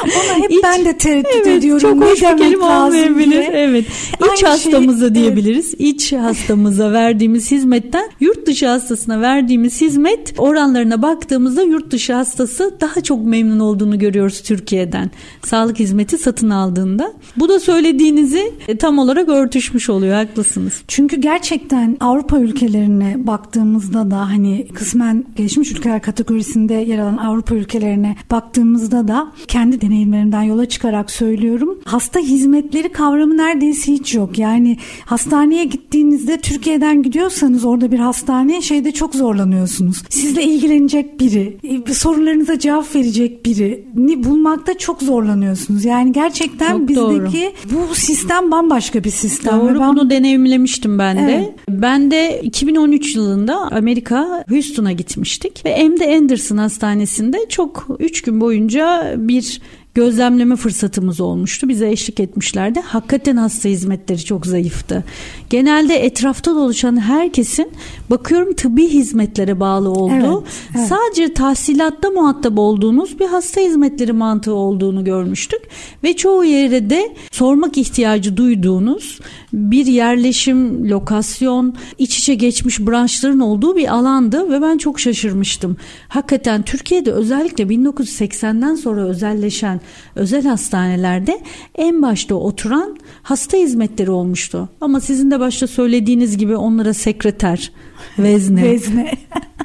[0.03, 1.81] Ona hep İç, ben de tereddüt evet, ediyorum.
[1.81, 3.31] Çok hoş bir kelime olmayabilir.
[3.31, 3.51] Diye.
[3.55, 3.85] Evet.
[3.87, 5.67] İç Aynı şey, hastamıza şey, diyebiliriz.
[5.67, 5.81] Evet.
[5.81, 13.01] İç hastamıza verdiğimiz hizmetten yurt dışı hastasına verdiğimiz hizmet oranlarına baktığımızda yurt dışı hastası daha
[13.01, 15.11] çok memnun olduğunu görüyoruz Türkiye'den.
[15.45, 17.13] Sağlık hizmeti satın aldığında.
[17.37, 20.15] Bu da söylediğinizi e, tam olarak örtüşmüş oluyor.
[20.15, 20.83] Haklısınız.
[20.89, 28.17] Çünkü gerçekten Avrupa ülkelerine baktığımızda da hani kısmen gelişmiş ülkeler kategorisinde yer alan Avrupa ülkelerine
[28.31, 31.79] baktığımızda da kendi deneyimlerimden yola çıkarak söylüyorum.
[31.85, 34.39] Hasta hizmetleri kavramı neredeyse hiç yok.
[34.39, 40.03] Yani hastaneye gittiğinizde Türkiye'den gidiyorsanız orada bir hastane şeyde çok zorlanıyorsunuz.
[40.09, 45.85] Sizle ilgilenecek biri, e, sorularınıza cevap verecek birini bulmakta çok zorlanıyorsunuz.
[45.85, 47.89] Yani gerçekten çok bizdeki doğru.
[47.91, 49.61] bu sistem bambaşka bir sistem.
[49.61, 49.89] Doğru ben...
[49.89, 51.33] bunu deneyimlemiştim ben de.
[51.33, 51.55] Evet.
[51.69, 59.15] Ben de 2013 yılında Amerika Houston'a gitmiştik ve MD Anderson Hastanesi'nde çok 3 gün boyunca
[59.17, 59.61] bir
[59.95, 61.69] gözlemleme fırsatımız olmuştu.
[61.69, 62.81] Bize eşlik etmişlerdi.
[62.81, 65.05] Hakikaten hasta hizmetleri çok zayıftı.
[65.51, 67.73] Genelde etrafta dolaşan herkesin
[68.11, 70.89] bakıyorum tıbbi hizmetlere bağlı olduğu, evet, evet.
[70.89, 75.61] sadece tahsilatta muhatap olduğunuz bir hasta hizmetleri mantığı olduğunu görmüştük.
[76.05, 79.21] Ve çoğu yere de sormak ihtiyacı duyduğunuz
[79.53, 85.77] bir yerleşim, lokasyon, iç içe geçmiş branşların olduğu bir alandı ve ben çok şaşırmıştım.
[86.09, 89.80] Hakikaten Türkiye'de özellikle 1980'den sonra özelleşen
[90.15, 91.41] özel hastanelerde
[91.75, 94.69] en başta oturan hasta hizmetleri olmuştu.
[94.81, 97.73] Ama sizin de başta söylediğiniz gibi onlara sekreter,
[98.19, 99.13] vezne, vezne.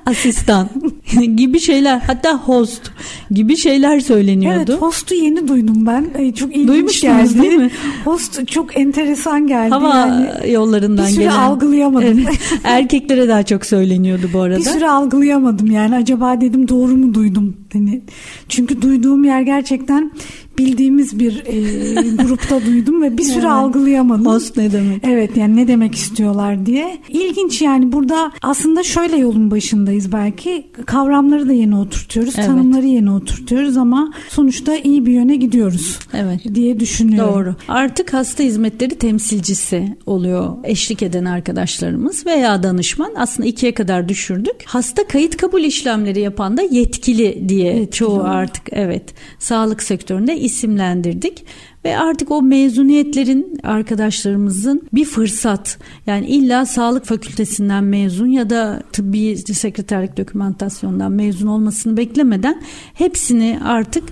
[0.06, 0.70] Asistan
[1.36, 2.92] gibi şeyler hatta host
[3.32, 4.72] gibi şeyler söyleniyordu.
[4.72, 6.32] Evet host'u yeni duydum ben.
[6.32, 7.42] Çok ilginç Duymuştunuz geldi.
[7.42, 7.72] değil mi?
[8.06, 9.70] Host çok enteresan geldi.
[9.70, 11.36] Hava yani, yollarından bir süre gelen.
[11.36, 12.20] algılayamadım.
[12.20, 14.60] Evet, erkeklere daha çok söyleniyordu bu arada.
[14.60, 17.58] Bir süre algılayamadım yani acaba dedim doğru mu duydum?
[17.74, 18.02] Yani
[18.50, 20.12] çünkü duyduğum yer gerçekten
[20.58, 24.26] bildiğimiz bir e, grupta duydum ve bir süre yani, algılayamadım.
[24.26, 25.04] Host ne demek?
[25.04, 26.98] Evet yani ne demek istiyorlar diye.
[27.10, 30.68] İlginç yani burada aslında şöyle yolun başındayız belki.
[30.86, 32.48] Kavramları da yeni oturtuyoruz, evet.
[32.48, 36.00] tanımları yeni oturtuyoruz ama sonuçta iyi bir yöne gidiyoruz.
[36.14, 36.56] Evet.
[36.56, 37.34] diye düşünüyorum.
[37.34, 37.56] Doğru.
[37.68, 43.12] Artık hasta hizmetleri temsilcisi oluyor eşlik eden arkadaşlarımız veya danışman.
[43.18, 44.56] Aslında ikiye kadar düşürdük.
[44.66, 48.26] Hasta kayıt kabul işlemleri yapan da yetkili diye yetkili çoğu olur.
[48.26, 49.04] artık evet
[49.40, 51.46] sağlık sektöründe isimlendirdik
[51.86, 55.78] ve artık o mezuniyetlerin arkadaşlarımızın bir fırsat
[56.08, 62.62] yani illa sağlık fakültesinden mezun ya da tıbbi sekreterlik dokümantasyondan mezun olmasını beklemeden
[62.94, 64.04] hepsini artık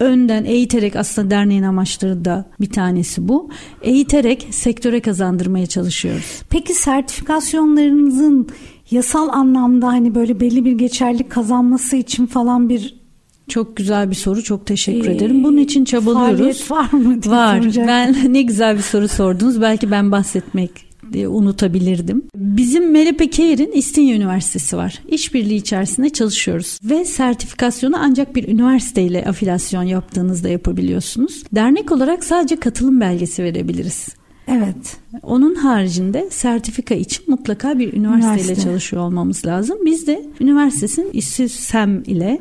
[0.00, 3.50] önden eğiterek aslında derneğin amaçları da bir tanesi bu.
[3.82, 6.42] Eğiterek sektöre kazandırmaya çalışıyoruz.
[6.50, 8.48] Peki sertifikasyonlarınızın
[8.90, 13.03] yasal anlamda hani böyle belli bir geçerlik kazanması için falan bir
[13.48, 14.42] çok güzel bir soru.
[14.42, 15.44] Çok teşekkür ee, ederim.
[15.44, 16.62] Bunun için çabalıyoruz.
[16.62, 17.20] Faaliyet var mı?
[17.26, 17.60] Var.
[17.60, 17.88] Soracak.
[17.88, 19.60] Ben ne güzel bir soru sordunuz.
[19.60, 20.94] Belki ben bahsetmek
[21.28, 22.22] unutabilirdim.
[22.36, 25.02] Bizim Melepe Keir'in İstinye Üniversitesi var.
[25.08, 31.44] İşbirliği içerisinde çalışıyoruz ve sertifikasyonu ancak bir üniversiteyle afilasyon yaptığınızda yapabiliyorsunuz.
[31.52, 34.08] Dernek olarak sadece katılım belgesi verebiliriz.
[34.48, 34.96] Evet.
[35.22, 38.62] Onun haricinde sertifika için mutlaka bir üniversiteyle Üniversite.
[38.62, 39.78] çalışıyor olmamız lazım.
[39.84, 42.40] Biz de üniversitesinin İSİSEM ile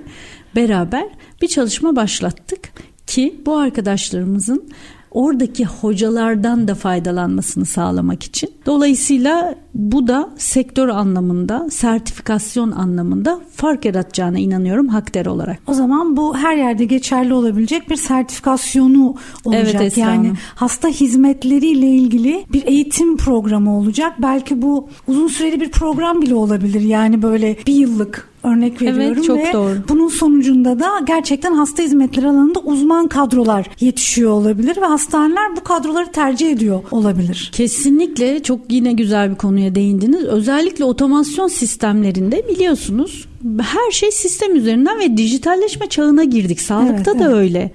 [0.55, 1.05] beraber
[1.41, 2.69] bir çalışma başlattık
[3.07, 4.69] ki bu arkadaşlarımızın
[5.11, 8.51] oradaki hocalardan da faydalanmasını sağlamak için.
[8.65, 15.59] Dolayısıyla bu da sektör anlamında, sertifikasyon anlamında fark yaratacağına inanıyorum hakder olarak.
[15.67, 19.81] O zaman bu her yerde geçerli olabilecek bir sertifikasyonu olacak.
[19.81, 24.13] Evet, yani hasta hizmetleriyle ilgili bir eğitim programı olacak.
[24.19, 26.81] Belki bu uzun süreli bir program bile olabilir.
[26.81, 29.75] Yani böyle bir yıllık örnek veriyorum evet, çok ve doğru.
[29.89, 36.11] bunun sonucunda da gerçekten hasta hizmetleri alanında uzman kadrolar yetişiyor olabilir ve hastaneler bu kadroları
[36.11, 37.51] tercih ediyor olabilir.
[37.53, 40.23] Kesinlikle çok yine güzel bir konuya değindiniz.
[40.23, 43.27] Özellikle otomasyon sistemlerinde biliyorsunuz
[43.61, 46.61] her şey sistem üzerinden ve dijitalleşme çağına girdik.
[46.61, 47.35] Sağlıkta evet, da evet.
[47.35, 47.71] öyle.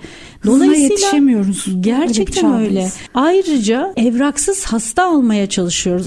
[0.46, 1.66] Dolayısıyla yetişemiyoruz.
[1.80, 2.88] Gerçekten öyle, öyle.
[3.14, 6.06] Ayrıca evraksız hasta almaya çalışıyoruz.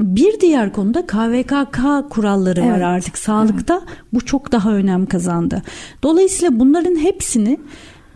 [0.00, 2.72] Bir diğer konuda KVKK kuralları evet.
[2.72, 3.80] var artık sağlıkta.
[3.84, 3.98] Evet.
[4.12, 5.62] Bu çok daha önem kazandı.
[6.02, 7.58] Dolayısıyla bunların hepsini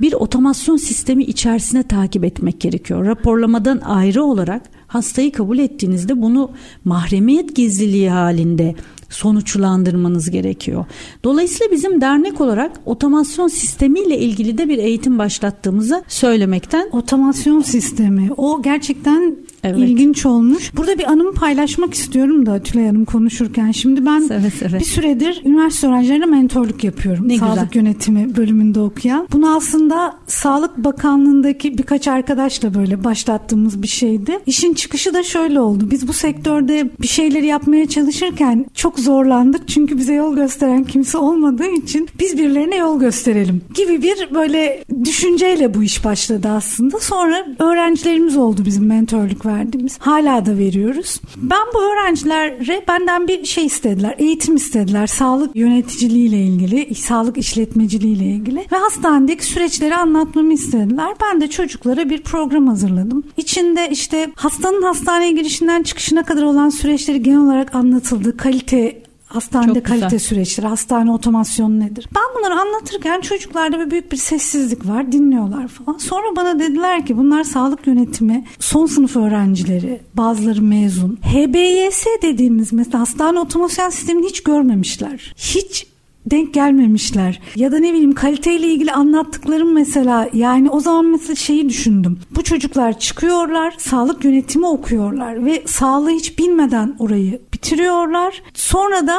[0.01, 3.07] bir otomasyon sistemi içerisine takip etmek gerekiyor.
[3.07, 6.51] Raporlamadan ayrı olarak hastayı kabul ettiğinizde bunu
[6.85, 8.75] mahremiyet gizliliği halinde
[9.09, 10.85] sonuçlandırmanız gerekiyor.
[11.25, 16.89] Dolayısıyla bizim dernek olarak otomasyon sistemiyle ilgili de bir eğitim başlattığımızı söylemekten.
[16.93, 19.79] Otomasyon sistemi o gerçekten Evet.
[19.79, 20.77] ilginç olmuş.
[20.77, 23.71] Burada bir anımı paylaşmak istiyorum da Tülay Hanım konuşurken.
[23.71, 24.79] Şimdi ben seve seve.
[24.79, 27.29] bir süredir üniversite öğrencilerine mentorluk yapıyorum.
[27.29, 27.85] Ne Sağlık güzel.
[27.85, 29.29] yönetimi bölümünde okuyan.
[29.33, 34.39] Bunu aslında Sağlık Bakanlığı'ndaki birkaç arkadaşla böyle başlattığımız bir şeydi.
[34.47, 35.89] İşin çıkışı da şöyle oldu.
[35.91, 39.69] Biz bu sektörde bir şeyleri yapmaya çalışırken çok zorlandık.
[39.69, 45.75] Çünkü bize yol gösteren kimse olmadığı için biz birilerine yol gösterelim gibi bir böyle düşünceyle
[45.75, 47.01] bu iş başladı aslında.
[47.01, 49.99] Sonra öğrencilerimiz oldu bizim mentorluk verdiğimiz.
[49.99, 51.21] Hala da veriyoruz.
[51.37, 54.15] Ben bu öğrencilere benden bir şey istediler.
[54.19, 55.07] Eğitim istediler.
[55.07, 61.15] Sağlık yöneticiliğiyle ilgili, sağlık işletmeciliğiyle ilgili ve hastanedeki süreçleri anlatmamı istediler.
[61.23, 63.25] Ben de çocuklara bir program hazırladım.
[63.37, 68.37] İçinde işte hastanın hastaneye girişinden çıkışına kadar olan süreçleri genel olarak anlatıldı.
[68.37, 69.06] Kalite
[69.37, 72.09] Hastanede kalite süreçleri, hastane otomasyonu nedir?
[72.15, 75.99] Ben bunları anlatırken çocuklarda bir büyük bir sessizlik var, dinliyorlar falan.
[75.99, 81.19] Sonra bana dediler ki bunlar sağlık yönetimi, son sınıf öğrencileri, bazıları mezun.
[81.23, 85.35] HBYS dediğimiz mesela hastane otomasyon sistemini hiç görmemişler.
[85.37, 85.87] Hiç
[86.27, 87.41] denk gelmemişler.
[87.57, 92.19] Ya da ne bileyim kaliteyle ilgili anlattıklarım mesela yani o zaman mesela şeyi düşündüm.
[92.31, 98.43] Bu çocuklar çıkıyorlar, sağlık yönetimi okuyorlar ve sağlığı hiç bilmeden orayı bitiriyorlar.
[98.55, 99.19] Sonra da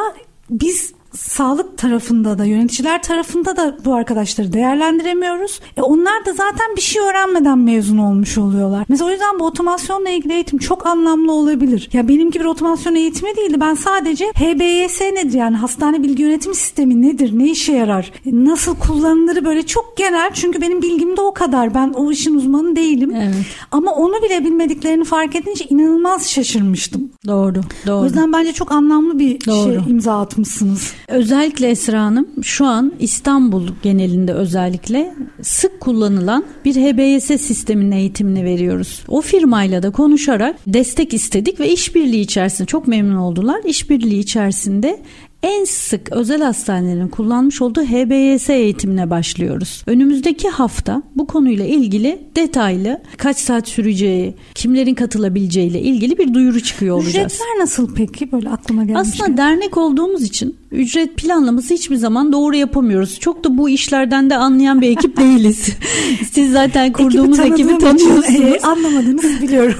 [0.50, 5.60] biz sağlık tarafında da yöneticiler tarafında da bu arkadaşları değerlendiremiyoruz.
[5.77, 8.86] E onlar da zaten bir şey öğrenmeden mezun olmuş oluyorlar.
[8.89, 11.89] Mesela o yüzden bu otomasyonla ilgili eğitim çok anlamlı olabilir.
[11.93, 13.62] Ya benimki bir otomasyon eğitimi değildi.
[13.62, 17.32] Ben sadece HBYS nedir yani hastane bilgi yönetim sistemi nedir?
[17.34, 18.12] Ne işe yarar?
[18.25, 21.73] E nasıl kullanılır böyle çok genel çünkü benim bilgim de o kadar.
[21.73, 23.13] Ben o işin uzmanı değilim.
[23.15, 23.36] Evet.
[23.71, 27.12] Ama onu bile bilmediklerini fark edince inanılmaz şaşırmıştım.
[27.27, 27.62] Doğru.
[27.88, 28.01] Doğru.
[28.01, 29.84] O yüzden bence çok anlamlı bir doğru.
[29.84, 30.93] şey imza atmışsınız.
[31.08, 39.04] Özellikle Esra Hanım şu an İstanbul genelinde özellikle sık kullanılan bir HBS sisteminin eğitimini veriyoruz.
[39.08, 43.62] O firmayla da konuşarak destek istedik ve işbirliği içerisinde çok memnun oldular.
[43.65, 45.00] İşbirliği içerisinde
[45.43, 49.84] en sık özel hastanelerin kullanmış olduğu HBS eğitimine başlıyoruz.
[49.88, 56.60] Önümüzdeki hafta bu konuyla ilgili detaylı kaç saat süreceği, kimlerin katılabileceği ile ilgili bir duyuru
[56.60, 57.15] çıkıyor olacağız.
[57.15, 59.02] Ücretler nasıl peki böyle aklıma gelmiş.
[59.02, 63.19] Aslında dernek olduğumuz için ücret planlaması hiçbir zaman doğru yapamıyoruz.
[63.19, 65.69] Çok da bu işlerden de anlayan bir ekip değiliz.
[66.32, 68.39] Siz zaten kurduğumuz ekibi, ekibi tanıyorsunuz.
[68.39, 69.80] E, anlamadığınızı biliyorum.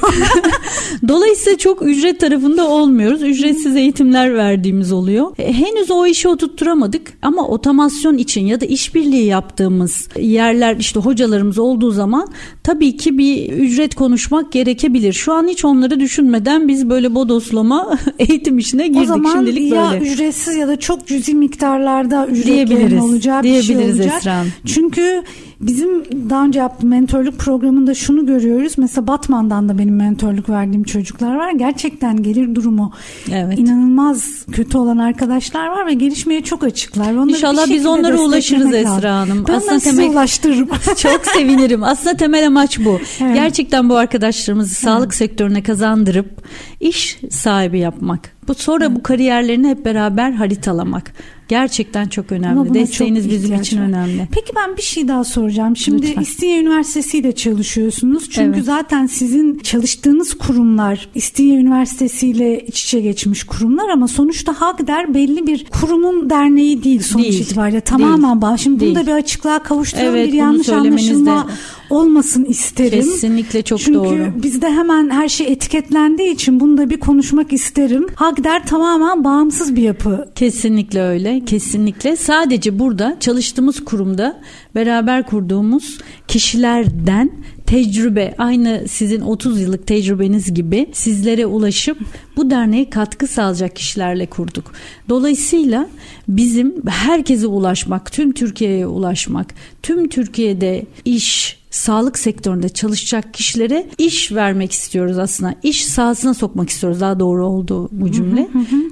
[1.08, 3.24] Dolayısıyla çok ücret tarafında olmuyoruz.
[3.24, 5.36] Ücretsiz eğitimler verdiğimiz oluyor.
[5.38, 11.58] E, henüz o işi oturtturamadık ama otomasyon için ya da işbirliği yaptığımız yerler işte hocalarımız
[11.60, 12.28] olduğu zaman
[12.64, 15.14] tabii ki bir ücret konuşmak gerekebilir.
[15.14, 19.02] Şu an hiç onları düşünmeden biz böyle bodoslama eğitim işine girdik.
[19.02, 20.12] O zaman Şimdilik ya böyle.
[20.12, 24.18] ücretsiz ya da çok cüzi miktarlarda ücretlerin olacağı bir şey olacak.
[24.18, 25.24] Esra Çünkü
[25.62, 28.74] Bizim daha önce yaptığım mentorluk programında şunu görüyoruz.
[28.78, 31.52] Mesela Batman'dan da benim mentorluk verdiğim çocuklar var.
[31.52, 32.94] Gerçekten gelir durumu
[33.32, 33.60] evet.
[33.60, 37.14] inanılmaz kötü olan arkadaşlar var ve gelişmeye çok açıklar.
[37.14, 39.46] Onları İnşallah biz onlara ulaşırız Esra Hanım.
[39.48, 40.10] Ben Aslında temel...
[40.10, 40.70] ulaştırırım.
[40.98, 41.84] çok sevinirim.
[41.84, 43.00] Aslında temel amaç bu.
[43.22, 43.36] Evet.
[43.36, 44.84] Gerçekten bu arkadaşlarımızı evet.
[44.84, 46.44] sağlık sektörüne kazandırıp
[46.80, 48.38] iş sahibi yapmak.
[48.48, 48.96] Bu sonra evet.
[48.98, 51.14] bu kariyerlerini hep beraber haritalamak.
[51.48, 52.74] Gerçekten çok önemli.
[52.74, 53.86] Desteğiniz çok bizim için var.
[53.86, 54.28] önemli.
[54.32, 55.78] Peki ben bir şey daha soracağım.
[55.78, 56.22] Şimdi Lütfen.
[56.22, 58.30] İstinye Üniversitesi ile çalışıyorsunuz.
[58.30, 58.66] Çünkü evet.
[58.66, 65.48] zaten sizin çalıştığınız kurumlar İstinye Üniversitesi ile iç içe geçmiş kurumlar ama sonuçta Hagder belli
[65.48, 67.42] bir kurumun derneği değil sonuç değil.
[67.42, 67.82] itibariyle.
[67.82, 68.58] Tamamen bağ.
[68.58, 68.96] Şimdi değil.
[68.96, 70.16] bunu da bir açıklığa kavuşturalım.
[70.16, 71.48] Evet, bir yanlış anlaşılma
[71.90, 73.00] olmasın isterim.
[73.00, 74.10] Kesinlikle çok Çünkü doğru.
[74.10, 78.08] Çünkü bizde hemen her şey etiketlendiği için bunu da bir konuşmak isterim.
[78.16, 80.30] Hagder tamamen bağımsız bir yapı.
[80.36, 81.37] Kesinlikle öyle.
[81.46, 82.16] Kesinlikle.
[82.16, 84.42] Sadece burada çalıştığımız kurumda
[84.76, 85.98] beraber kurduğumuz
[86.28, 87.32] kişilerden
[87.66, 91.98] tecrübe aynı sizin 30 yıllık tecrübeniz gibi sizlere ulaşıp
[92.36, 94.72] bu derneğe katkı sağlayacak kişilerle kurduk.
[95.10, 95.90] Dolayısıyla
[96.28, 104.72] bizim herkese ulaşmak, tüm Türkiye'ye ulaşmak, tüm Türkiye'de iş, sağlık sektöründe çalışacak kişilere iş vermek
[104.72, 105.56] istiyoruz aslında.
[105.64, 108.48] İş sahasına sokmak istiyoruz daha doğru oldu bu cümle.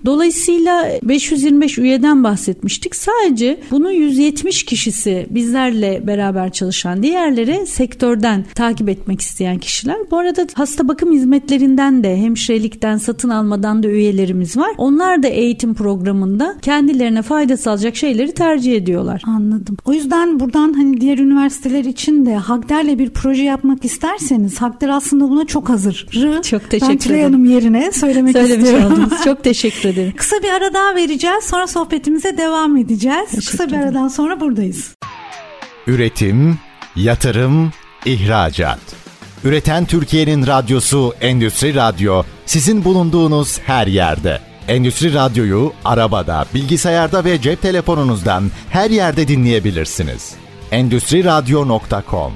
[0.05, 2.95] Dolayısıyla 525 üyeden bahsetmiştik.
[2.95, 9.97] Sadece bunun 170 kişisi bizlerle beraber çalışan diğerleri sektörden takip etmek isteyen kişiler.
[10.11, 14.71] Bu arada hasta bakım hizmetlerinden de hemşirelikten satın almadan da üyelerimiz var.
[14.77, 19.21] Onlar da eğitim programında kendilerine fayda sağlayacak şeyleri tercih ediyorlar.
[19.25, 19.77] Anladım.
[19.85, 22.35] O yüzden buradan hani diğer üniversiteler için de
[22.75, 26.07] Hakder'le bir proje yapmak isterseniz Hakder aslında buna çok hazır.
[26.49, 28.93] Çok teşekkür ben Tülay Hanım yerine söylemek Söylemiş istiyorum.
[28.93, 29.23] oldunuz.
[29.23, 30.13] Çok teşekkür ederim.
[30.17, 31.43] Kısa bir ara daha vereceğiz.
[31.43, 33.29] Sonra sohbetimize devam edeceğiz.
[33.29, 34.95] Teşekkür Kısa bir aradan sonra buradayız.
[35.87, 36.57] Üretim,
[36.95, 37.71] yatırım,
[38.05, 38.79] ihracat.
[39.43, 44.39] Üreten Türkiye'nin radyosu Endüstri Radyo sizin bulunduğunuz her yerde.
[44.67, 50.33] Endüstri Radyo'yu arabada, bilgisayarda ve cep telefonunuzdan her yerde dinleyebilirsiniz.
[50.71, 52.33] Endüstri Radyo.com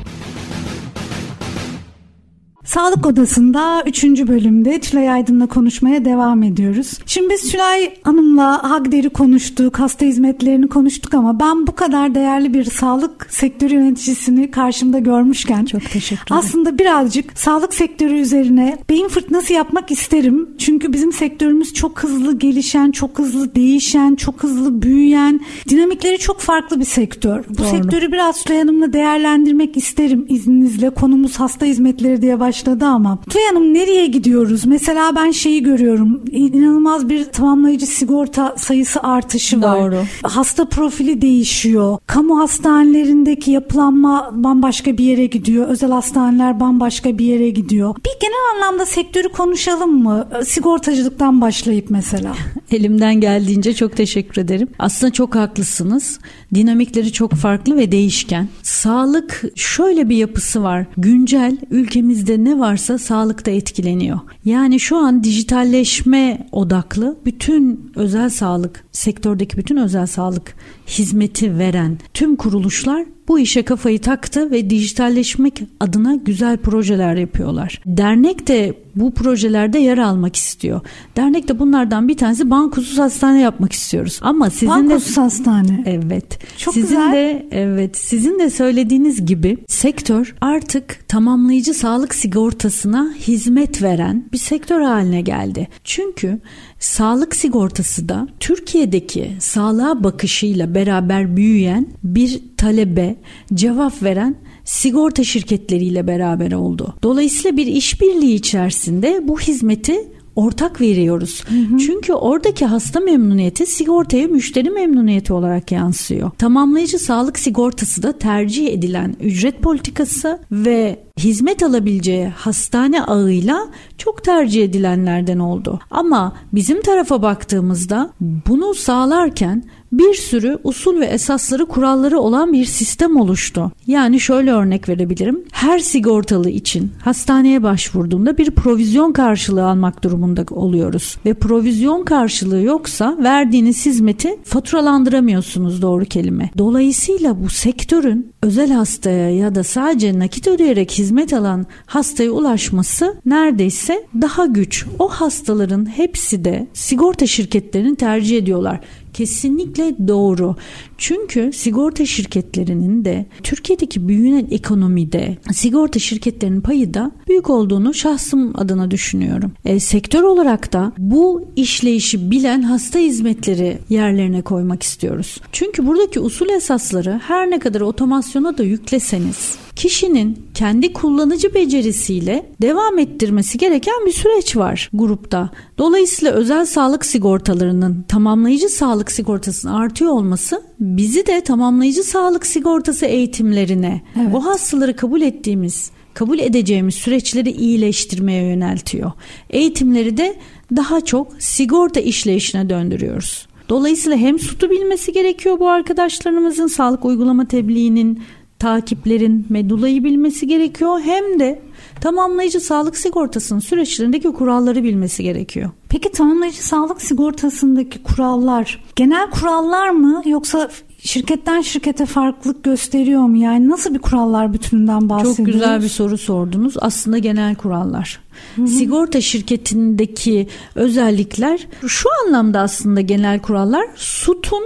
[2.70, 4.04] Sağlık Odası'nda 3.
[4.04, 6.92] bölümde Tülay Aydın'la konuşmaya devam ediyoruz.
[7.06, 12.64] Şimdi biz Tülay Hanım'la Hagder'i konuştuk, hasta hizmetlerini konuştuk ama ben bu kadar değerli bir
[12.64, 16.38] sağlık sektörü yöneticisini karşımda görmüşken çok teşekkür ederim.
[16.46, 20.50] Aslında birazcık sağlık sektörü üzerine beyin fırtınası yapmak isterim.
[20.58, 26.80] Çünkü bizim sektörümüz çok hızlı gelişen, çok hızlı değişen, çok hızlı büyüyen, dinamikleri çok farklı
[26.80, 27.44] bir sektör.
[27.50, 27.68] Bu Doğru.
[27.68, 30.90] sektörü biraz Tülay Hanım'la değerlendirmek isterim izninizle.
[30.90, 33.18] Konumuz hasta hizmetleri diye başladı ama.
[33.30, 34.66] Tülay Hanım nereye gidiyoruz?
[34.66, 36.22] Mesela ben şeyi görüyorum.
[36.32, 39.82] İnanılmaz bir tamamlayıcı sigorta sayısı artışı var.
[39.82, 40.04] Doğru.
[40.24, 41.98] Hasta profili değişiyor.
[42.08, 45.68] Kamu hastanelerindeki yapılanma bambaşka bir yere gidiyor.
[45.68, 47.96] Özel hastaneler bambaşka bir yere gidiyor.
[47.96, 50.28] Bir genel anlamda sektörü konuşalım mı?
[50.46, 52.34] Sigortacılıktan başlayıp mesela.
[52.72, 54.68] Elimden geldiğince çok teşekkür ederim.
[54.80, 56.20] Aslında çok haklısınız.
[56.54, 58.48] Dinamikleri çok farklı ve değişken.
[58.64, 60.86] Sağlık şöyle bir yapısı var.
[60.98, 64.20] Güncel ülkemizde ne varsa sağlıkta etkileniyor.
[64.46, 70.56] Yani şu an dijitalleşme odaklı bütün özel sağlık sektördeki bütün özel sağlık
[70.88, 77.82] hizmeti veren tüm kuruluşlar bu işe kafayı taktı ve dijitalleşmek adına güzel projeler yapıyorlar.
[77.86, 80.82] Dernek de bu projelerde yer almak istiyor.
[81.18, 84.20] Dernek de bunlardan bir tanesi bankusuz hastane yapmak istiyoruz.
[84.22, 85.84] Ama sizin Bankusuz de hastane.
[85.86, 86.40] Evet.
[86.58, 87.12] Çok sizin güzel.
[87.12, 94.82] de evet sizin de söylediğiniz gibi sektör artık tamamlayıcı sağlık sigortasına hizmet veren bir sektör
[94.82, 95.68] haline geldi.
[95.84, 96.40] Çünkü
[96.80, 103.16] sağlık sigortası da Türkiye'deki sağlığa bakışıyla beraber büyüyen bir talebe
[103.54, 106.96] cevap veren sigorta şirketleriyle beraber oldu.
[107.04, 109.98] Dolayısıyla bir işbirliği içerisinde bu hizmeti
[110.36, 111.44] ortak veriyoruz.
[111.86, 116.32] Çünkü oradaki hasta memnuniyeti sigortaya müşteri memnuniyeti olarak yansıyor.
[116.38, 124.64] Tamamlayıcı sağlık sigortası da tercih edilen ücret politikası ve hizmet alabileceği hastane ağıyla çok tercih
[124.64, 125.80] edilenlerden oldu.
[125.92, 133.18] Ama bizim tarafa baktığımızda bunu sağlarken bir sürü usul ve esasları kuralları olan bir sistem
[133.18, 133.72] oluştu.
[133.88, 135.44] Yani şöyle örnek verebilirim.
[135.52, 141.18] Her sigortalı için hastaneye başvurduğunda bir provizyon karşılığı almak durumunda oluyoruz.
[141.26, 146.50] Ve provizyon karşılığı yoksa verdiğiniz hizmeti faturalandıramıyorsunuz doğru kelime.
[146.58, 154.08] Dolayısıyla bu sektörün özel hastaya ya da sadece nakit ödeyerek hizmet alan hastaya ulaşması neredeyse
[154.22, 154.86] daha güç.
[155.00, 158.80] O hastaların hepsi de sigorta şirketlerini tercih ediyorlar.
[159.14, 160.56] Kesinlikle doğru.
[160.98, 168.92] Çünkü sigorta şirketlerinin de Türkiye'deki büyüyen ekonomide sigorta şirketlerinin payı da büyük olduğunu şahsım adına
[168.92, 169.52] düşünüyorum.
[169.66, 175.42] E, sektör olarak da bu işleyişi bilen hasta hizmetleri yerlerine koymak istiyoruz.
[175.52, 183.00] Çünkü buradaki usul esasları her ne kadar otomasyona da yükleseniz kişinin kendi kullanıcı becerisiyle devam
[183.00, 185.50] ettirmesi gereken bir süreç var grupta.
[185.78, 194.02] Dolayısıyla özel sağlık sigortalarının tamamlayıcı sağlık sigortasının artıyor olması bizi de tamamlayıcı sağlık sigortası eğitimlerine
[194.22, 194.36] Evet.
[194.36, 199.12] o hastaları kabul ettiğimiz kabul edeceğimiz süreçleri iyileştirmeye yöneltiyor.
[199.50, 200.36] Eğitimleri de
[200.76, 203.48] daha çok sigorta işleyişine döndürüyoruz.
[203.70, 208.20] Dolayısıyla hem sütü bilmesi gerekiyor bu arkadaşlarımızın sağlık uygulama tebliğinin
[208.60, 211.62] takiplerin medulayı bilmesi gerekiyor hem de
[212.02, 215.70] tamamlayıcı sağlık sigortasının süreçlerindeki kuralları bilmesi gerekiyor.
[215.90, 220.70] Peki tamamlayıcı sağlık sigortasındaki kurallar genel kurallar mı yoksa
[221.00, 223.38] şirketten şirkete farklılık gösteriyor mu?
[223.38, 225.38] Yani nasıl bir kurallar bütününden bahsediyoruz?
[225.38, 226.74] Çok güzel bir soru sordunuz.
[226.80, 228.20] Aslında genel kurallar.
[228.56, 228.68] Hı hı.
[228.68, 233.86] Sigorta şirketindeki özellikler şu anlamda aslında genel kurallar.
[233.96, 234.64] SUT'un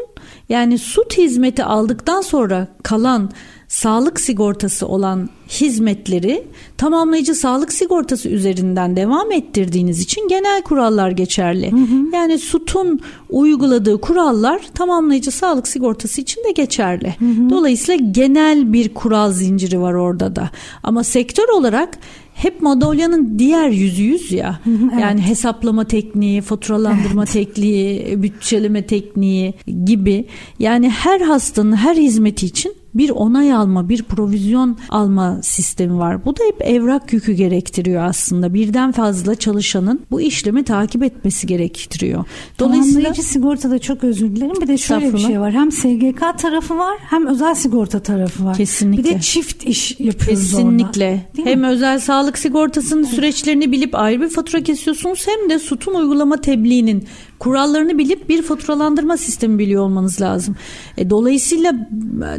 [0.50, 3.32] yani SUT hizmeti aldıktan sonra kalan
[3.68, 11.72] sağlık sigortası olan hizmetleri tamamlayıcı sağlık sigortası üzerinden devam ettirdiğiniz için genel kurallar geçerli.
[11.72, 12.16] Hı hı.
[12.16, 17.16] Yani SUT'un uyguladığı kurallar tamamlayıcı sağlık sigortası için de geçerli.
[17.20, 17.50] Hı hı.
[17.50, 20.50] Dolayısıyla genel bir kural zinciri var orada da.
[20.84, 21.98] Ama sektör olarak
[22.34, 24.60] hep Madalya'nın diğer yüzü yüz ya.
[24.68, 25.02] evet.
[25.02, 27.34] Yani hesaplama tekniği, faturalandırma evet.
[27.34, 29.54] tekniği, bütçeleme tekniği
[29.86, 30.26] gibi.
[30.60, 36.26] Yani her hastanın her hizmeti için bir onay alma, bir provizyon alma sistemi var.
[36.26, 38.54] Bu da hep evrak yükü gerektiriyor aslında.
[38.54, 42.26] Birden fazla çalışanın bu işlemi takip etmesi gerektiriyor.
[42.60, 44.62] Dolayısıyla Tamamlayıcı sigortada çok özür dilerim.
[44.62, 45.52] Bir de şöyle bir şey var.
[45.52, 48.58] Hem SGK tarafı var hem özel sigorta tarafı var.
[48.58, 49.04] Kesinlikle.
[49.04, 51.26] Bir de çift iş yapıyoruz Kesinlikle.
[51.38, 51.50] orada.
[51.50, 51.68] Hem mi?
[51.68, 53.14] özel sağlık sigortasının evet.
[53.14, 57.08] süreçlerini bilip ayrı bir fatura kesiyorsunuz hem de SUT'un uygulama tebliğinin
[57.40, 60.56] kurallarını bilip bir faturalandırma sistemi biliyor olmanız lazım.
[60.98, 61.74] E, dolayısıyla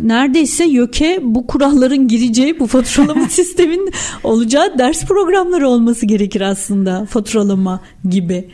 [0.01, 3.91] neredeyse YÖK'e bu kuralların gireceği bu faturalama sistemin
[4.25, 7.81] olacağı ders programları olması gerekir aslında faturalama
[8.11, 8.49] gibi.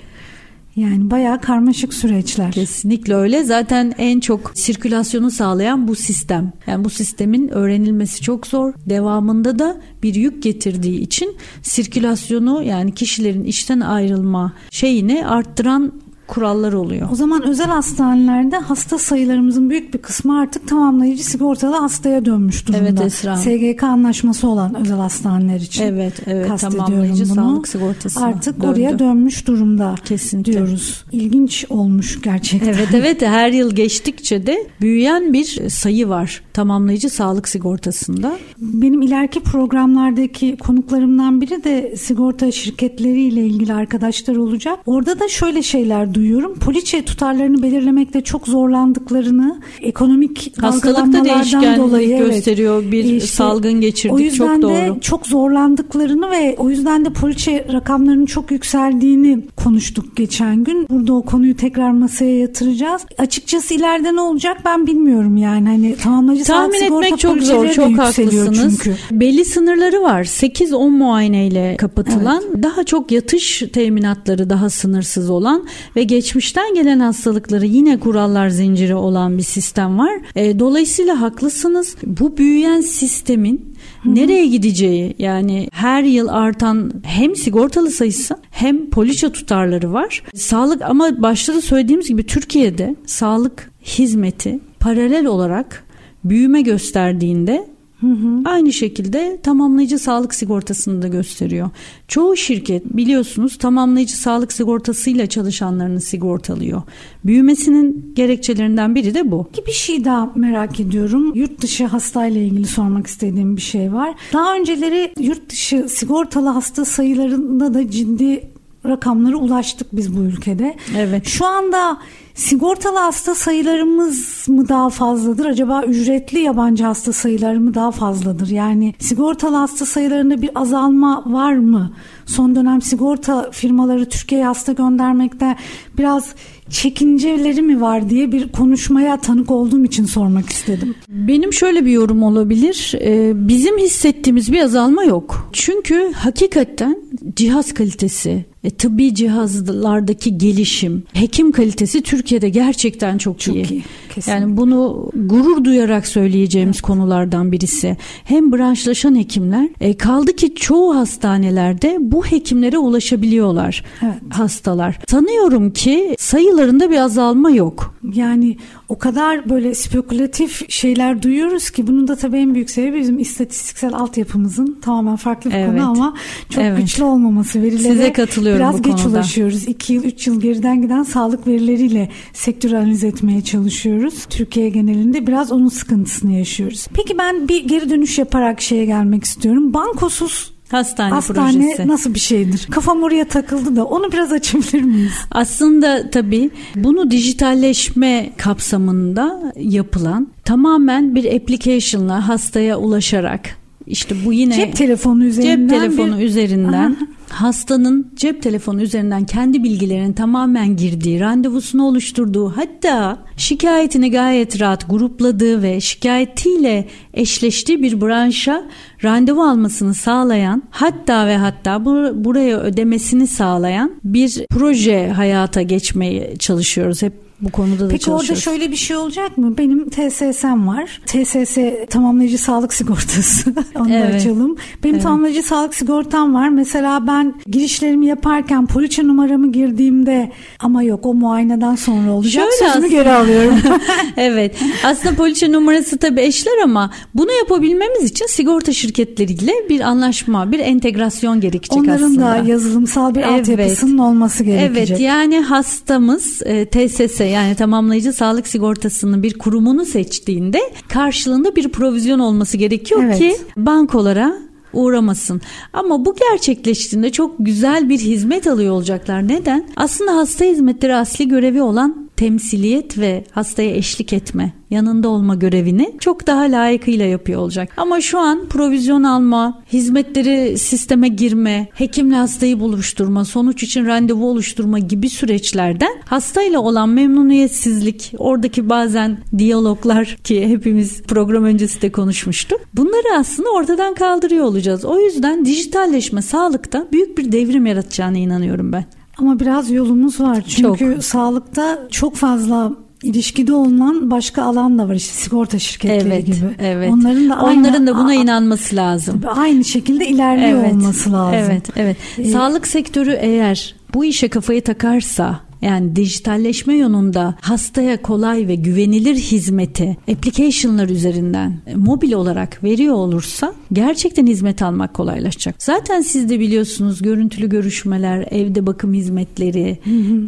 [0.77, 2.53] Yani bayağı karmaşık süreçler.
[2.53, 3.45] Kesinlikle öyle.
[3.45, 6.53] Zaten en çok sirkülasyonu sağlayan bu sistem.
[6.67, 8.75] Yani bu sistemin öğrenilmesi çok zor.
[8.87, 15.93] Devamında da bir yük getirdiği için sirkülasyonu yani kişilerin işten ayrılma şeyini arttıran
[16.31, 17.09] kurallar oluyor.
[17.13, 22.83] O zaman özel hastanelerde hasta sayılarımızın büyük bir kısmı artık tamamlayıcı sigortalı hastaya dönmüş durumda.
[22.83, 23.37] Evet Esra.
[23.37, 25.85] SGK anlaşması olan özel hastaneler için.
[25.85, 26.61] Evet, evet.
[26.61, 27.35] Tamamlayıcı bunu.
[27.35, 28.25] sağlık sigortası.
[28.25, 28.67] Artık döndü.
[28.67, 30.53] oraya dönmüş durumda Kesinlikle.
[30.53, 31.05] diyoruz.
[31.13, 32.73] İlginç olmuş gerçekten.
[32.73, 33.23] Evet, evet.
[33.23, 38.39] Her yıl geçtikçe de büyüyen bir sayı var tamamlayıcı sağlık sigortasında.
[38.59, 44.79] Benim ileriki programlardaki konuklarımdan biri de sigorta şirketleriyle ilgili arkadaşlar olacak.
[44.87, 46.55] Orada da şöyle şeyler duyuyorum.
[46.55, 52.83] Poliçe tutarlarını belirlemekte çok zorlandıklarını, ekonomik hastalık da dolayı gösteriyor.
[52.83, 54.15] Evet, bir işte, salgın geçirdik.
[54.15, 54.73] O yüzden çok doğru.
[54.73, 60.87] de çok zorlandıklarını ve o yüzden de poliçe rakamlarının çok yükseldiğini konuştuk geçen gün.
[60.91, 63.03] Burada o konuyu tekrar masaya yatıracağız.
[63.19, 65.69] Açıkçası ileride ne olacak ben bilmiyorum yani.
[65.69, 67.69] Hani tamamlayıcı Tahmin etmek çok zor.
[67.69, 68.81] Çok haklısınız.
[68.83, 68.97] Çünkü.
[69.11, 70.25] Belli sınırları var.
[70.25, 72.63] 8-10 muayeneyle kapatılan, evet.
[72.63, 79.39] daha çok yatış teminatları daha sınırsız olan ve geçmişten gelen hastalıkları yine kurallar zinciri olan
[79.39, 80.13] bir sistem var.
[80.37, 81.97] E, dolayısıyla haklısınız.
[82.07, 84.15] Bu büyüyen sistemin Hı-hı.
[84.15, 90.23] nereye gideceği yani her yıl artan hem sigortalı sayısı hem poliçe tutarları var.
[90.35, 95.85] Sağlık ama başta da söylediğimiz gibi Türkiye'de sağlık hizmeti paralel olarak
[96.25, 97.67] büyüme gösterdiğinde
[98.01, 98.43] Hı hı.
[98.45, 101.71] Aynı şekilde tamamlayıcı sağlık sigortasını da gösteriyor.
[102.09, 106.83] Çoğu şirket biliyorsunuz tamamlayıcı sağlık sigortasıyla çalışanlarını sigortalıyor.
[107.25, 109.49] Büyümesinin gerekçelerinden biri de bu.
[109.67, 111.33] Bir şey daha merak ediyorum.
[111.35, 114.15] Yurt dışı hastayla ilgili sormak istediğim bir şey var.
[114.33, 118.51] Daha önceleri yurt dışı sigortalı hasta sayılarında da ciddi
[118.87, 120.77] rakamlara ulaştık biz bu ülkede.
[120.97, 121.27] Evet.
[121.27, 121.99] Şu anda
[122.41, 125.45] Sigortalı hasta sayılarımız mı daha fazladır?
[125.45, 128.49] Acaba ücretli yabancı hasta sayıları mı daha fazladır?
[128.49, 131.93] Yani sigortalı hasta sayılarında bir azalma var mı?
[132.27, 135.57] Son dönem sigorta firmaları Türkiye'ye hasta göndermekte
[135.99, 136.35] biraz
[136.71, 140.95] çekinceleri mi var diye bir konuşmaya tanık olduğum için sormak istedim.
[141.09, 142.95] Benim şöyle bir yorum olabilir.
[143.01, 145.51] Ee, bizim hissettiğimiz bir azalma yok.
[145.53, 146.99] Çünkü hakikaten
[147.37, 153.71] cihaz kalitesi, e, tıbbi cihazlardaki gelişim, hekim kalitesi Türkiye'de gerçekten çok, çok iyi.
[153.71, 153.83] iyi
[154.27, 156.83] yani bunu gurur duyarak söyleyeceğimiz evet.
[156.83, 157.97] konulardan birisi.
[158.25, 164.15] Hem branşlaşan hekimler e, kaldı ki çoğu hastanelerde bu hekimlere ulaşabiliyorlar evet.
[164.31, 164.99] hastalar.
[165.09, 167.95] Sanıyorum ki sayılarında bir azalma yok.
[168.15, 168.57] Yani
[168.89, 173.95] o kadar böyle spekülatif şeyler duyuyoruz ki bunun da tabii en büyük sebebi bizim istatistiksel
[173.95, 175.71] altyapımızın tamamen farklı bir evet.
[175.71, 176.15] konu ama
[176.51, 176.79] çok evet.
[176.79, 179.09] güçlü olmaması verilere Size katılıyorum biraz bu geç konuda.
[179.09, 179.69] ulaşıyoruz.
[179.69, 184.25] 2 yıl 3 yıl geriden giden sağlık verileriyle sektörü analiz etmeye çalışıyoruz.
[184.31, 186.87] Türkiye genelinde biraz onun sıkıntısını yaşıyoruz.
[186.95, 189.75] Peki ben bir geri dönüş yaparak şeye gelmek istiyorum.
[189.75, 191.89] Bankosuz Hastane, Hastane projesi.
[191.89, 192.67] nasıl bir şeydir?
[192.71, 195.13] Kafam oraya takıldı da onu biraz açabilir miyiz?
[195.31, 204.77] Aslında tabii bunu dijitalleşme kapsamında yapılan tamamen bir application'la hastaya ulaşarak işte bu yine cep
[204.77, 206.25] telefonu üzerinden cep telefonu bir...
[206.25, 206.97] üzerinden
[207.33, 215.63] hastanın cep telefonu üzerinden kendi bilgilerinin tamamen girdiği, randevusunu oluşturduğu, hatta şikayetini gayet rahat grupladığı
[215.63, 218.65] ve şikayetiyle eşleştiği bir branşa
[219.05, 227.03] randevu almasını sağlayan, hatta ve hatta bur- buraya ödemesini sağlayan bir proje hayata geçmeye çalışıyoruz.
[227.03, 228.47] Hep bu konuda da Peki çalışıyoruz.
[228.47, 229.59] orada şöyle bir şey olacak mı?
[229.59, 231.01] Benim TSS'm var.
[231.07, 231.59] TSS
[231.91, 233.55] tamamlayıcı sağlık sigortası.
[233.79, 234.13] Onu Evet.
[234.13, 234.57] da açalım.
[234.85, 235.03] Benim Evet.
[235.03, 236.49] tamamlayıcı sağlık sigortam var.
[236.49, 242.33] Mesela ben girişlerimi yaparken poliçe numaramı girdiğimde ama yok o muayeneden sonra olacak.
[242.33, 243.59] Şöyle Sözümü aslında- geri alıyorum.
[244.17, 244.57] evet.
[244.85, 251.41] Aslında poliçe numarası tabii eşler ama bunu yapabilmemiz için sigorta şirketleriyle bir anlaşma, bir entegrasyon
[251.41, 252.27] gerekecek Onların aslında.
[252.27, 253.31] da yazılımsal bir Evet.
[253.31, 254.91] altyapısının olması gerekecek.
[254.91, 262.19] Evet yani hastamız e, TSS yani tamamlayıcı sağlık sigortasının bir kurumunu seçtiğinde karşılığında bir provizyon
[262.19, 263.19] olması gerekiyor Evet.
[263.19, 264.35] ki bankolara
[264.73, 265.41] uğramasın.
[265.73, 269.29] Ama bu gerçekleştiğinde çok güzel bir hizmet alıyor olacaklar.
[269.29, 269.69] Neden?
[269.77, 276.27] Aslında hasta hizmetleri asli görevi olan temsiliyet ve hastaya eşlik etme, yanında olma görevini çok
[276.27, 277.73] daha layıkıyla yapıyor olacak.
[277.77, 284.79] Ama şu an provizyon alma, hizmetleri sisteme girme, hekimle hastayı buluşturma, sonuç için randevu oluşturma
[284.79, 292.61] gibi süreçlerden hastayla olan memnuniyetsizlik, oradaki bazen diyaloglar ki hepimiz program öncesi de konuşmuştuk.
[292.75, 294.85] Bunları aslında ortadan kaldırıyor olacağız.
[294.85, 299.00] O yüzden dijitalleşme sağlıkta büyük bir devrim yaratacağına inanıyorum ben.
[299.21, 300.43] Ama biraz yolumuz var.
[300.49, 301.05] Çünkü Çok.
[301.05, 306.37] sağlıkta çok fazla ilişkide olunan başka alan da var işte sigorta şirketleri Evet, gibi.
[306.59, 306.91] evet.
[306.93, 309.21] Onların da aynı, Onların da buna inanması lazım.
[309.37, 311.51] aynı şekilde ilerliyor olması lazım.
[311.51, 311.97] Evet, evet.
[312.19, 319.15] Ee, Sağlık sektörü eğer bu işe kafayı takarsa yani dijitalleşme yolunda hastaya kolay ve güvenilir
[319.15, 325.55] hizmeti application'lar üzerinden e, mobil olarak veriyor olursa gerçekten hizmet almak kolaylaşacak.
[325.59, 329.79] Zaten siz de biliyorsunuz görüntülü görüşmeler, evde bakım hizmetleri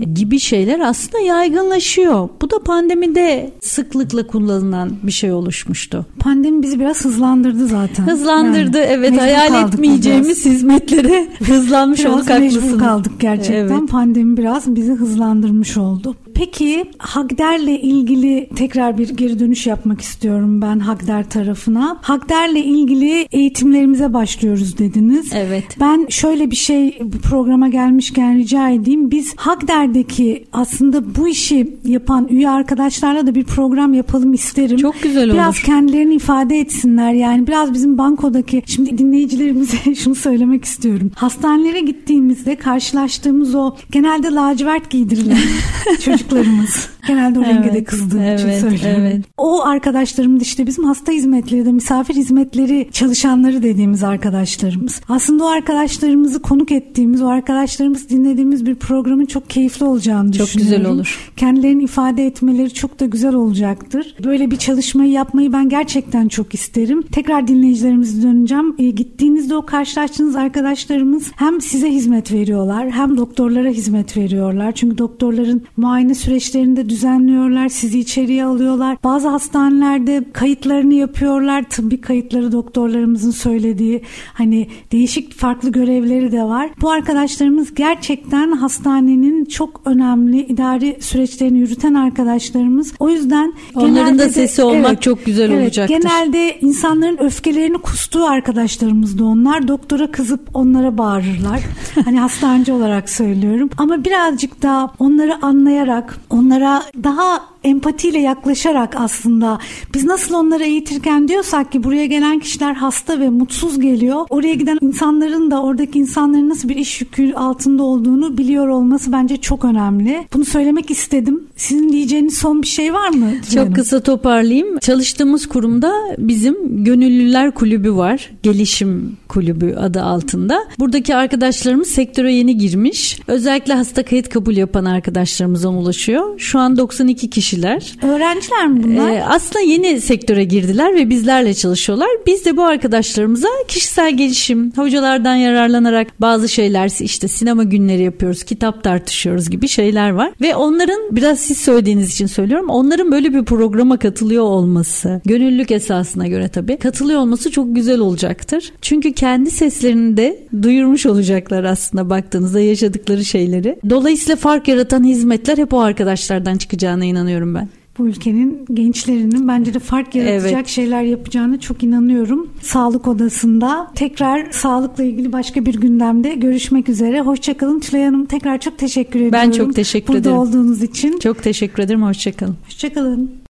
[0.01, 2.29] e, gibi şeyler aslında yaygınlaşıyor.
[2.43, 6.07] Bu da pandemide sıklıkla kullanılan bir şey oluşmuştu.
[6.19, 8.07] Pandemi bizi biraz hızlandırdı zaten.
[8.07, 12.79] Hızlandırdı Yani evet hayal etmeyeceğimiz hizmetlere hızlanmış Biraz olduk haklısınız.
[12.79, 13.55] kaldık gerçekten.
[13.55, 13.89] Evet.
[13.91, 14.93] Pandemi biraz bizi
[15.23, 16.15] hızlandırmış oldu.
[16.35, 21.99] Peki Hagder'le ilgili tekrar bir geri dönüş yapmak istiyorum ben Hagder tarafına.
[22.03, 25.31] Hagder'le ilgili eğitimlerimize başlıyoruz dediniz.
[25.35, 25.65] Evet.
[25.81, 29.11] Ben şöyle bir şey bu programa gelmişken rica edeyim.
[29.11, 34.77] Biz Hagder'deki aslında bu işi yapan üye arkadaşlarla da bir program yapalım isterim.
[34.77, 35.63] Çok güzel Biraz olur.
[35.67, 37.13] kendilerini ifade etsinler.
[37.13, 41.11] Yani biraz bizim bankodaki şimdi dinleyicilerimize şunu söylemek istiyorum.
[41.15, 45.39] Hastanelere gittiğimizde karşılaştığımız o genelde lacivert giydirilen
[46.23, 46.89] 不认识。
[47.07, 49.03] Genelde o renge de Evet, kızdığım için evet, söylüyorum.
[49.07, 49.25] evet.
[49.37, 55.01] O arkadaşlarımız işte bizim hasta hizmetleri de misafir hizmetleri çalışanları dediğimiz arkadaşlarımız.
[55.09, 60.77] Aslında o arkadaşlarımızı konuk ettiğimiz, o arkadaşlarımız dinlediğimiz bir programın çok keyifli olacağını Çok düşünüyorum.
[60.79, 61.33] güzel olur.
[61.37, 64.15] Kendilerini ifade etmeleri çok da güzel olacaktır.
[64.25, 67.03] Böyle bir çalışmayı yapmayı ben gerçekten çok isterim.
[67.03, 68.75] Tekrar dinleyicilerimize döneceğim.
[68.79, 74.73] E, gittiğinizde o karşılaştığınız arkadaşlarımız hem size hizmet veriyorlar hem doktorlara hizmet veriyorlar.
[74.73, 77.69] Çünkü doktorların muayene süreçlerini de düzenliyorlar.
[77.69, 78.97] Sizi içeriye alıyorlar.
[79.05, 81.63] Bazı hastanelerde kayıtlarını yapıyorlar.
[81.71, 86.71] Tıbbi kayıtları doktorlarımızın söylediği hani değişik farklı görevleri de var.
[86.81, 92.93] Bu arkadaşlarımız gerçekten hastanenin çok önemli idari süreçlerini yürüten arkadaşlarımız.
[92.99, 95.97] O yüzden Onların da de- sesi olmak çok güzel evet, olacaktır.
[96.01, 99.69] Genelde insanların öfkelerini kustuğu arkadaşlarımız da onlar.
[99.69, 101.61] Doktora kızıp onlara bağırırlar.
[102.05, 103.71] hani hastaneci olarak söylüyorum.
[103.77, 109.59] Ama birazcık daha onları anlayarak, onlara daha empatiyle yaklaşarak aslında
[109.95, 114.27] biz nasıl onları eğitirken diyorsak ki buraya gelen kişiler hasta ve mutsuz geliyor.
[114.31, 119.37] Oraya giden insanların da oradaki insanların nasıl bir iş yükü altında olduğunu biliyor olması bence
[119.37, 120.27] çok önemli.
[120.35, 121.45] Bunu söylemek istedim.
[121.57, 123.31] Sizin diyeceğiniz son bir şey var mı?
[123.55, 124.79] Çok kısa toparlayayım.
[124.79, 128.31] Çalıştığımız kurumda bizim Gönüllüler Kulübü var.
[128.43, 130.59] Gelişim Kulübü adı altında.
[130.79, 133.21] Buradaki arkadaşlarımız sektöre yeni girmiş.
[133.27, 136.39] Özellikle hasta kayıt kabul yapan arkadaşlarımızdan ulaşıyor.
[136.39, 137.93] Şu an 92 kişi kişiler.
[138.03, 139.11] Öğrenciler mi bunlar?
[139.13, 142.09] Ee, aslında yeni sektöre girdiler ve bizlerle çalışıyorlar.
[142.27, 148.85] Biz de bu arkadaşlarımıza kişisel gelişim, hocalardan yararlanarak bazı şeyler işte sinema günleri yapıyoruz, kitap
[148.85, 150.33] tartışıyoruz gibi şeyler var.
[150.41, 152.69] Ve onların biraz siz söylediğiniz için söylüyorum.
[152.69, 158.73] Onların böyle bir programa katılıyor olması, gönüllülük esasına göre tabii katılıyor olması çok güzel olacaktır.
[158.83, 163.79] Çünkü kendi seslerini de duyurmuş olacaklar aslında baktığınızda yaşadıkları şeyleri.
[163.91, 169.79] Dolayısıyla fark yaratan hizmetler hep o arkadaşlardan çıkacağına inanıyorum ben bu ülkenin gençlerinin bence de
[169.79, 170.69] fark yaratacak evet.
[170.69, 172.51] şeyler yapacağını çok inanıyorum.
[172.61, 177.21] Sağlık odasında tekrar sağlıkla ilgili başka bir gündemde görüşmek üzere.
[177.21, 178.27] Hoşçakalın Tülay Hanım.
[178.27, 179.33] Tekrar çok teşekkür ediyorum.
[179.33, 180.37] Ben çok teşekkür Burada ederim.
[180.37, 181.19] Burada olduğunuz için.
[181.19, 182.03] Çok teşekkür ederim.
[182.03, 182.57] Hoşçakalın.
[182.67, 183.33] Hoşçakalın.